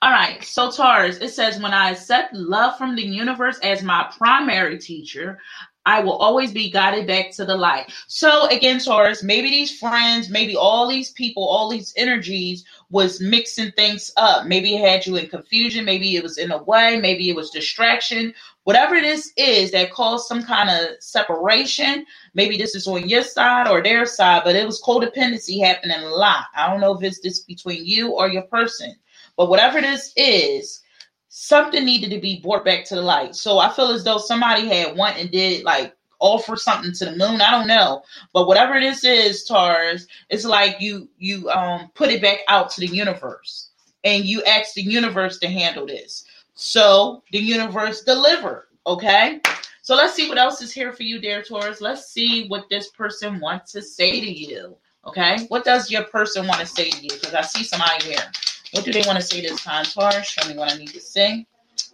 All 0.00 0.10
right, 0.10 0.42
so 0.42 0.70
Taurus, 0.70 1.18
it 1.18 1.28
says, 1.28 1.60
when 1.60 1.74
I 1.74 1.90
accept 1.90 2.32
love 2.32 2.78
from 2.78 2.96
the 2.96 3.02
universe 3.02 3.58
as 3.62 3.82
my 3.82 4.10
primary 4.16 4.78
teacher, 4.78 5.38
I 5.86 6.00
will 6.00 6.16
always 6.16 6.52
be 6.52 6.70
guided 6.70 7.06
back 7.06 7.30
to 7.32 7.44
the 7.44 7.56
light. 7.56 7.90
So 8.06 8.46
again, 8.48 8.80
Taurus, 8.80 9.22
maybe 9.22 9.48
these 9.48 9.78
friends, 9.78 10.28
maybe 10.28 10.54
all 10.54 10.86
these 10.86 11.10
people, 11.12 11.48
all 11.48 11.70
these 11.70 11.94
energies 11.96 12.64
was 12.90 13.20
mixing 13.20 13.72
things 13.72 14.10
up. 14.16 14.46
Maybe 14.46 14.74
it 14.74 14.86
had 14.86 15.06
you 15.06 15.16
in 15.16 15.28
confusion. 15.28 15.86
Maybe 15.86 16.16
it 16.16 16.22
was 16.22 16.36
in 16.36 16.50
a 16.50 16.62
way. 16.62 17.00
Maybe 17.00 17.30
it 17.30 17.36
was 17.36 17.50
distraction. 17.50 18.34
Whatever 18.64 19.00
this 19.00 19.32
is 19.36 19.70
that 19.70 19.90
caused 19.90 20.28
some 20.28 20.42
kind 20.42 20.68
of 20.68 21.02
separation. 21.02 22.04
Maybe 22.34 22.58
this 22.58 22.74
is 22.74 22.86
on 22.86 23.08
your 23.08 23.22
side 23.22 23.66
or 23.66 23.82
their 23.82 24.04
side, 24.04 24.42
but 24.44 24.56
it 24.56 24.66
was 24.66 24.82
codependency 24.82 25.64
happening 25.64 25.98
a 25.98 26.08
lot. 26.08 26.44
I 26.54 26.68
don't 26.68 26.80
know 26.80 26.94
if 26.94 27.02
it's 27.02 27.20
this 27.20 27.40
between 27.40 27.86
you 27.86 28.10
or 28.10 28.28
your 28.28 28.42
person, 28.42 28.94
but 29.36 29.48
whatever 29.48 29.80
this 29.80 30.12
is, 30.14 30.82
something 31.30 31.84
needed 31.84 32.10
to 32.10 32.20
be 32.20 32.40
brought 32.40 32.64
back 32.64 32.84
to 32.84 32.96
the 32.96 33.00
light. 33.00 33.34
So 33.34 33.58
I 33.58 33.70
feel 33.70 33.88
as 33.92 34.04
though 34.04 34.18
somebody 34.18 34.66
had 34.66 34.96
went 34.96 35.16
and 35.16 35.30
did 35.30 35.64
like 35.64 35.96
offer 36.18 36.56
something 36.56 36.92
to 36.92 37.06
the 37.06 37.12
moon. 37.12 37.40
I 37.40 37.50
don't 37.52 37.68
know, 37.68 38.02
but 38.34 38.46
whatever 38.46 38.78
this 38.78 39.04
is, 39.04 39.44
Taurus, 39.44 40.06
it's 40.28 40.44
like 40.44 40.80
you 40.80 41.08
you 41.18 41.48
um 41.50 41.90
put 41.94 42.10
it 42.10 42.20
back 42.20 42.40
out 42.48 42.68
to 42.72 42.80
the 42.80 42.88
universe, 42.88 43.70
and 44.04 44.24
you 44.26 44.42
ask 44.44 44.74
the 44.74 44.82
universe 44.82 45.38
to 45.38 45.48
handle 45.48 45.86
this. 45.86 46.24
So 46.54 47.22
the 47.32 47.38
universe 47.38 48.02
delivered. 48.02 48.66
Okay. 48.86 49.40
So 49.82 49.94
let's 49.94 50.14
see 50.14 50.28
what 50.28 50.38
else 50.38 50.60
is 50.60 50.72
here 50.72 50.92
for 50.92 51.04
you, 51.04 51.20
dear 51.20 51.42
Taurus. 51.42 51.80
Let's 51.80 52.12
see 52.12 52.48
what 52.48 52.68
this 52.68 52.88
person 52.88 53.40
wants 53.40 53.72
to 53.72 53.82
say 53.82 54.20
to 54.20 54.30
you. 54.30 54.76
Okay. 55.06 55.46
What 55.48 55.64
does 55.64 55.90
your 55.90 56.04
person 56.04 56.46
want 56.46 56.60
to 56.60 56.66
say 56.66 56.90
to 56.90 57.02
you? 57.02 57.08
Because 57.08 57.34
I 57.34 57.42
see 57.42 57.62
somebody 57.64 58.04
here. 58.04 58.30
What 58.72 58.84
do 58.84 58.92
they 58.92 59.02
want 59.06 59.18
to 59.18 59.24
say 59.24 59.40
this 59.40 59.62
time, 59.62 59.84
Taurus? 59.84 60.26
Show 60.26 60.48
me 60.48 60.56
what 60.56 60.72
I 60.72 60.76
need 60.76 60.88
to 60.88 61.00
say. 61.00 61.46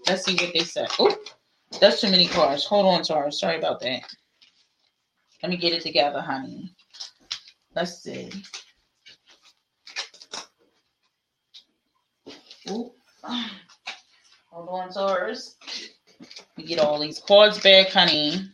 Let's 0.07 0.25
see 0.25 0.35
what 0.35 0.53
they 0.53 0.61
said. 0.61 0.89
Oh, 0.99 1.17
that's 1.81 2.01
too 2.01 2.11
many 2.11 2.27
cards. 2.27 2.65
Hold 2.65 2.87
on, 2.87 3.03
Taurus. 3.03 3.41
Sorry 3.41 3.59
about 3.59 3.81
that. 3.81 4.03
Let 5.43 5.51
me 5.51 5.57
get 5.57 5.73
it 5.73 5.83
together, 5.83 6.21
honey. 6.21 6.75
Let's 7.75 8.03
see. 8.03 8.31
Ooh. 12.71 12.93
Hold 13.23 14.69
on, 14.69 14.93
Taurus. 14.93 15.57
We 16.57 16.65
get 16.65 16.79
all 16.79 16.99
these 16.99 17.21
cards 17.21 17.61
back, 17.61 17.89
honey. 17.89 18.51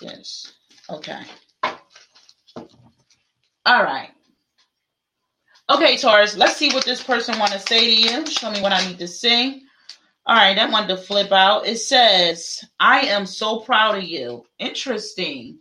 Yes. 0.00 0.52
Okay. 0.90 1.22
All 3.66 3.82
right. 3.82 4.13
Okay, 5.70 5.96
Taurus, 5.96 6.36
let's 6.36 6.56
see 6.56 6.68
what 6.74 6.84
this 6.84 7.02
person 7.02 7.38
want 7.38 7.52
to 7.52 7.58
say 7.58 7.86
to 7.86 8.02
you. 8.02 8.26
Show 8.26 8.50
me 8.50 8.60
what 8.60 8.72
I 8.72 8.86
need 8.86 8.98
to 8.98 9.08
say. 9.08 9.62
All 10.26 10.36
right, 10.36 10.54
that 10.56 10.70
one 10.70 10.86
to 10.88 10.96
flip 10.96 11.32
out. 11.32 11.66
It 11.66 11.78
says, 11.78 12.62
I 12.78 13.00
am 13.00 13.24
so 13.24 13.60
proud 13.60 13.96
of 13.96 14.04
you. 14.04 14.44
Interesting. 14.58 15.58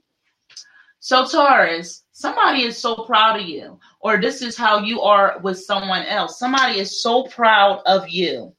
So, 0.99 1.25
Taurus, 1.25 2.03
somebody 2.11 2.63
is 2.63 2.77
so 2.77 2.95
proud 3.05 3.39
of 3.39 3.45
you, 3.45 3.79
or 4.01 4.19
this 4.19 4.41
is 4.41 4.57
how 4.57 4.79
you 4.79 5.01
are 5.01 5.39
with 5.41 5.59
someone 5.59 6.03
else. 6.03 6.37
Somebody 6.37 6.79
is 6.79 7.01
so 7.01 7.23
proud 7.23 7.81
of 7.85 8.09
you. 8.09 8.53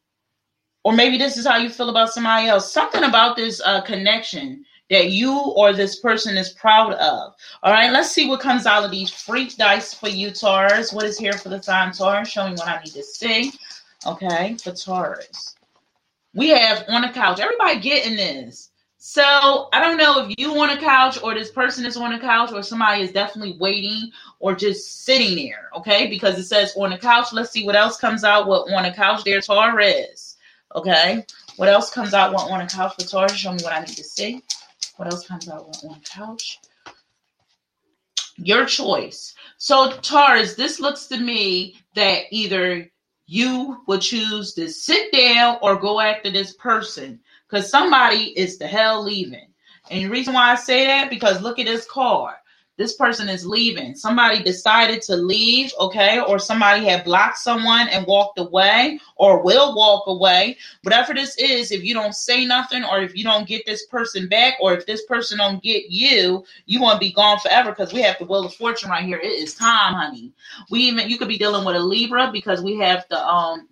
Or 0.82 0.94
maybe 0.94 1.18
this 1.18 1.36
is 1.36 1.46
how 1.46 1.58
you 1.58 1.68
feel 1.68 1.90
about 1.90 2.10
somebody 2.10 2.48
else. 2.48 2.72
Something 2.72 3.04
about 3.04 3.36
this 3.36 3.60
uh, 3.64 3.82
connection 3.82 4.64
that 4.90 5.10
you 5.10 5.38
or 5.38 5.72
this 5.72 6.00
person 6.00 6.36
is 6.36 6.50
proud 6.50 6.92
of. 6.94 7.34
All 7.62 7.72
right, 7.72 7.92
let's 7.92 8.10
see 8.10 8.28
what 8.28 8.40
comes 8.40 8.66
out 8.66 8.84
of 8.84 8.90
these 8.90 9.10
freak 9.10 9.56
dice 9.56 9.94
for 9.94 10.08
you, 10.08 10.30
Taurus. 10.30 10.92
What 10.92 11.06
is 11.06 11.18
here 11.18 11.32
for 11.32 11.48
the 11.48 11.62
sign 11.62 11.92
Taurus? 11.92 12.28
Show 12.28 12.48
me 12.48 12.54
what 12.54 12.68
I 12.68 12.80
need 12.82 12.92
to 12.92 13.02
see. 13.02 13.52
Okay, 14.06 14.56
for 14.62 14.72
Taurus 14.72 15.54
we 16.34 16.48
have 16.48 16.84
on 16.88 17.04
a 17.04 17.12
couch. 17.12 17.40
Everybody 17.40 17.80
getting 17.80 18.16
this. 18.16 18.70
So 18.98 19.68
I 19.72 19.80
don't 19.80 19.98
know 19.98 20.26
if 20.26 20.34
you 20.38 20.58
on 20.58 20.70
a 20.70 20.78
couch 20.78 21.22
or 21.22 21.34
this 21.34 21.50
person 21.50 21.84
is 21.84 21.96
on 21.96 22.14
a 22.14 22.18
couch 22.18 22.52
or 22.52 22.62
somebody 22.62 23.02
is 23.02 23.12
definitely 23.12 23.56
waiting 23.60 24.10
or 24.40 24.54
just 24.54 25.04
sitting 25.04 25.36
there. 25.36 25.68
Okay, 25.76 26.08
because 26.08 26.38
it 26.38 26.44
says 26.44 26.74
on 26.76 26.92
a 26.92 26.98
couch. 26.98 27.32
Let's 27.32 27.50
see 27.50 27.66
what 27.66 27.76
else 27.76 27.98
comes 27.98 28.24
out 28.24 28.46
What 28.46 28.72
on 28.72 28.84
a 28.84 28.94
couch. 28.94 29.22
There's 29.24 29.46
Taurus. 29.46 30.36
Okay, 30.74 31.24
What 31.56 31.68
else 31.68 31.92
comes 31.92 32.14
out 32.14 32.32
What 32.32 32.50
on 32.50 32.62
a 32.62 32.66
couch 32.66 32.94
for 32.98 33.06
Taurus? 33.06 33.36
Show 33.36 33.52
me 33.52 33.62
what 33.62 33.74
I 33.74 33.80
need 33.80 33.96
to 33.96 34.04
see. 34.04 34.42
What 34.96 35.12
else 35.12 35.26
comes 35.26 35.48
out 35.48 35.76
on 35.84 35.96
a 35.96 36.00
couch? 36.00 36.60
Your 38.36 38.66
choice. 38.66 39.34
So, 39.58 39.90
Taurus, 39.90 40.54
this 40.54 40.80
looks 40.80 41.06
to 41.06 41.18
me 41.18 41.76
that 41.94 42.24
either 42.30 42.90
you 43.26 43.82
will 43.86 43.98
choose 43.98 44.54
to 44.54 44.68
sit 44.68 45.12
down 45.12 45.58
or 45.62 45.78
go 45.78 46.00
after 46.00 46.30
this 46.30 46.54
person 46.54 47.20
because 47.48 47.70
somebody 47.70 48.38
is 48.38 48.58
the 48.58 48.66
hell 48.66 49.02
leaving. 49.02 49.48
And 49.90 50.04
the 50.04 50.10
reason 50.10 50.34
why 50.34 50.52
I 50.52 50.56
say 50.56 50.86
that 50.86 51.10
because 51.10 51.42
look 51.42 51.58
at 51.58 51.66
this 51.66 51.86
card 51.86 52.36
this 52.76 52.96
person 52.96 53.28
is 53.28 53.46
leaving. 53.46 53.94
Somebody 53.94 54.42
decided 54.42 55.00
to 55.02 55.16
leave, 55.16 55.72
okay, 55.78 56.20
or 56.20 56.38
somebody 56.38 56.84
had 56.84 57.04
blocked 57.04 57.38
someone 57.38 57.88
and 57.88 58.06
walked 58.06 58.38
away 58.38 58.98
or 59.16 59.42
will 59.42 59.76
walk 59.76 60.06
away. 60.06 60.56
Whatever 60.82 61.14
this 61.14 61.36
is, 61.38 61.70
if 61.70 61.84
you 61.84 61.94
don't 61.94 62.14
say 62.14 62.44
nothing 62.44 62.84
or 62.84 63.00
if 63.00 63.16
you 63.16 63.22
don't 63.22 63.46
get 63.46 63.64
this 63.64 63.86
person 63.86 64.28
back 64.28 64.54
or 64.60 64.74
if 64.74 64.86
this 64.86 65.04
person 65.06 65.38
don't 65.38 65.62
get 65.62 65.84
you, 65.88 66.44
you 66.66 66.80
want 66.80 66.96
to 67.00 67.06
be 67.06 67.12
gone 67.12 67.38
forever 67.38 67.70
because 67.70 67.92
we 67.92 68.02
have 68.02 68.18
the 68.18 68.24
wheel 68.24 68.46
of 68.46 68.54
fortune 68.54 68.90
right 68.90 69.04
here. 69.04 69.18
It 69.18 69.26
is 69.26 69.54
time, 69.54 69.94
honey. 69.94 70.32
We 70.70 70.80
even 70.80 71.08
you 71.08 71.18
could 71.18 71.28
be 71.28 71.38
dealing 71.38 71.64
with 71.64 71.76
a 71.76 71.80
Libra 71.80 72.30
because 72.32 72.60
we 72.62 72.78
have 72.78 73.04
the 73.08 73.24
um 73.24 73.68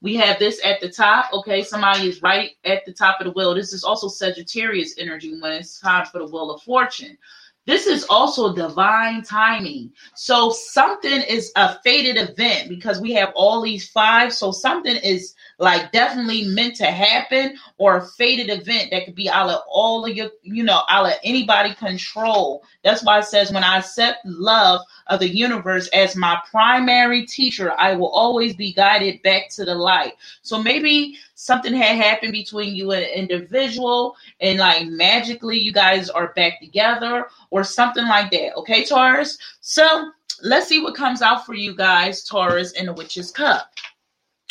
we 0.00 0.14
have 0.16 0.38
this 0.38 0.60
at 0.64 0.80
the 0.80 0.88
top. 0.88 1.32
Okay, 1.32 1.62
somebody 1.62 2.08
is 2.08 2.22
right 2.22 2.52
at 2.64 2.84
the 2.86 2.92
top 2.92 3.20
of 3.20 3.26
the 3.26 3.32
wheel. 3.32 3.54
This 3.54 3.72
is 3.72 3.84
also 3.84 4.08
Sagittarius 4.08 4.94
energy 4.98 5.38
when 5.40 5.52
it's 5.52 5.80
time 5.80 6.06
for 6.06 6.18
the 6.18 6.26
wheel 6.26 6.50
of 6.50 6.62
fortune. 6.62 7.18
This 7.66 7.86
is 7.86 8.04
also 8.08 8.54
divine 8.54 9.22
timing. 9.22 9.92
So 10.14 10.50
something 10.50 11.22
is 11.22 11.52
a 11.56 11.78
fated 11.82 12.16
event 12.16 12.68
because 12.68 13.00
we 13.00 13.12
have 13.12 13.32
all 13.36 13.60
these 13.60 13.88
five. 13.88 14.32
So 14.32 14.50
something 14.50 14.96
is 14.96 15.35
like 15.58 15.90
definitely 15.92 16.44
meant 16.44 16.76
to 16.76 16.86
happen 16.86 17.56
or 17.78 17.96
a 17.96 18.06
fated 18.06 18.50
event 18.50 18.90
that 18.90 19.04
could 19.04 19.14
be 19.14 19.28
out 19.28 19.48
of 19.48 19.62
all 19.68 20.04
of 20.04 20.14
your, 20.14 20.30
you 20.42 20.62
know, 20.62 20.82
out 20.88 21.06
of 21.06 21.14
anybody 21.24 21.74
control. 21.74 22.62
That's 22.84 23.02
why 23.02 23.20
it 23.20 23.24
says 23.24 23.52
when 23.52 23.64
I 23.64 23.78
accept 23.78 24.24
love 24.26 24.82
of 25.06 25.20
the 25.20 25.28
universe 25.28 25.88
as 25.88 26.14
my 26.14 26.38
primary 26.50 27.24
teacher, 27.26 27.72
I 27.78 27.94
will 27.94 28.10
always 28.10 28.54
be 28.54 28.72
guided 28.72 29.22
back 29.22 29.48
to 29.50 29.64
the 29.64 29.74
light. 29.74 30.12
So 30.42 30.62
maybe 30.62 31.16
something 31.34 31.72
had 31.72 31.96
happened 31.96 32.32
between 32.32 32.74
you 32.74 32.92
and 32.92 33.04
an 33.04 33.10
individual 33.10 34.16
and 34.40 34.58
like 34.58 34.86
magically 34.88 35.58
you 35.58 35.72
guys 35.72 36.10
are 36.10 36.32
back 36.34 36.60
together 36.60 37.28
or 37.50 37.64
something 37.64 38.06
like 38.06 38.30
that. 38.32 38.54
Okay, 38.56 38.84
Taurus? 38.84 39.38
So 39.60 40.10
let's 40.42 40.68
see 40.68 40.82
what 40.82 40.94
comes 40.94 41.22
out 41.22 41.46
for 41.46 41.54
you 41.54 41.74
guys, 41.74 42.24
Taurus, 42.24 42.72
in 42.72 42.86
the 42.86 42.92
Witch's 42.92 43.30
Cup. 43.30 43.70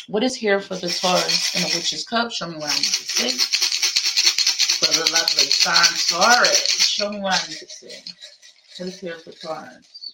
What 0.08 0.24
is 0.24 0.36
here 0.36 0.60
for 0.60 0.76
the 0.76 0.88
Taurus 0.88 1.56
in 1.56 1.62
the 1.62 1.72
Witch's 1.76 2.06
Cup? 2.06 2.32
Show 2.32 2.48
me 2.48 2.58
what 2.58 2.70
I 2.70 2.76
need 2.76 2.84
to 2.84 3.04
see. 3.04 3.30
For 4.78 4.94
the 4.94 5.12
lovely 5.12 5.46
sign 5.50 6.22
Taurus. 6.22 6.78
Show 6.78 7.10
me 7.10 7.20
what 7.20 7.34
I 7.34 7.48
need 7.48 7.58
to 7.58 7.68
see. 7.68 7.98
What 8.78 8.90
is 8.90 9.00
here 9.00 9.16
for 9.16 9.32
Taurus? 9.32 10.14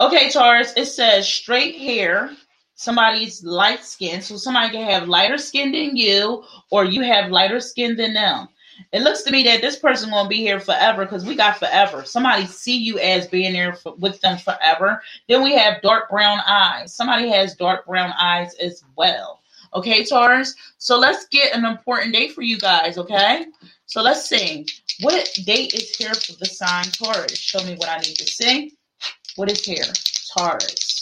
Okay, 0.00 0.30
Taurus, 0.30 0.72
it 0.76 0.86
says 0.86 1.28
straight 1.28 1.76
hair, 1.76 2.30
somebody's 2.74 3.44
light 3.44 3.84
skin. 3.84 4.20
So 4.20 4.36
somebody 4.36 4.72
can 4.72 4.88
have 4.88 5.08
lighter 5.08 5.38
skin 5.38 5.70
than 5.70 5.96
you, 5.96 6.42
or 6.70 6.84
you 6.84 7.02
have 7.02 7.30
lighter 7.30 7.60
skin 7.60 7.94
than 7.96 8.14
them. 8.14 8.48
It 8.92 9.02
looks 9.02 9.22
to 9.22 9.30
me 9.30 9.42
that 9.44 9.60
this 9.60 9.78
person 9.78 10.10
gonna 10.10 10.28
be 10.28 10.36
here 10.36 10.60
forever 10.60 11.04
because 11.04 11.24
we 11.24 11.34
got 11.34 11.58
forever. 11.58 12.04
Somebody 12.04 12.46
see 12.46 12.76
you 12.76 12.98
as 12.98 13.26
being 13.26 13.52
there 13.52 13.74
for, 13.74 13.94
with 13.96 14.20
them 14.20 14.38
forever. 14.38 15.02
Then 15.28 15.42
we 15.42 15.54
have 15.54 15.82
dark 15.82 16.10
brown 16.10 16.40
eyes. 16.46 16.94
Somebody 16.94 17.28
has 17.28 17.54
dark 17.54 17.86
brown 17.86 18.12
eyes 18.18 18.54
as 18.54 18.84
well. 18.96 19.40
Okay, 19.74 20.04
Taurus. 20.04 20.54
So 20.78 20.98
let's 20.98 21.26
get 21.28 21.54
an 21.54 21.64
important 21.64 22.14
date 22.14 22.32
for 22.32 22.42
you 22.42 22.58
guys. 22.58 22.98
Okay. 22.98 23.46
So 23.86 24.02
let's 24.02 24.28
see. 24.28 24.66
What 25.00 25.30
date 25.44 25.74
is 25.74 25.94
here 25.96 26.14
for 26.14 26.32
the 26.38 26.46
sign 26.46 26.84
Taurus? 26.84 27.38
Show 27.38 27.62
me 27.64 27.74
what 27.76 27.88
I 27.88 27.98
need 27.98 28.16
to 28.16 28.26
see. 28.26 28.76
What 29.36 29.50
is 29.50 29.64
here? 29.64 29.84
Taurus 30.36 31.00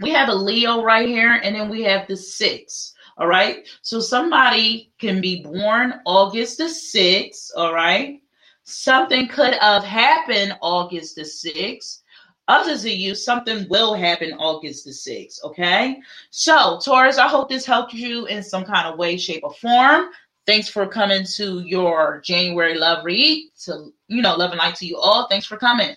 we 0.00 0.10
have 0.10 0.28
a 0.28 0.34
Leo 0.34 0.82
right 0.82 1.08
here, 1.08 1.40
and 1.42 1.54
then 1.54 1.68
we 1.68 1.82
have 1.82 2.06
the 2.06 2.16
six. 2.16 2.92
All 3.18 3.26
right. 3.26 3.66
So 3.82 4.00
somebody 4.00 4.90
can 4.98 5.20
be 5.20 5.42
born 5.42 5.94
August 6.04 6.58
the 6.58 6.64
6th. 6.64 7.50
All 7.56 7.72
right. 7.72 8.20
Something 8.64 9.28
could 9.28 9.54
have 9.54 9.84
happened 9.84 10.56
August 10.60 11.16
the 11.16 11.22
6th. 11.22 12.02
Others 12.48 12.84
of 12.84 12.92
you, 12.92 13.14
something 13.14 13.66
will 13.68 13.94
happen 13.94 14.32
August 14.34 14.84
the 14.84 14.90
6th. 14.90 15.42
Okay. 15.44 16.00
So, 16.30 16.78
Taurus, 16.84 17.18
I 17.18 17.26
hope 17.26 17.48
this 17.48 17.64
helped 17.64 17.94
you 17.94 18.26
in 18.26 18.42
some 18.42 18.64
kind 18.64 18.86
of 18.86 18.98
way, 18.98 19.16
shape, 19.16 19.44
or 19.44 19.52
form. 19.54 20.10
Thanks 20.46 20.68
for 20.68 20.86
coming 20.86 21.24
to 21.36 21.60
your 21.60 22.20
January 22.24 22.76
love 22.76 23.04
read. 23.04 23.50
To 23.64 23.92
you 24.08 24.22
know, 24.22 24.36
love 24.36 24.50
and 24.50 24.58
light 24.58 24.76
to 24.76 24.86
you 24.86 24.96
all. 24.96 25.26
Thanks 25.26 25.46
for 25.46 25.56
coming. 25.56 25.96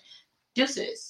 Deuces. 0.54 1.09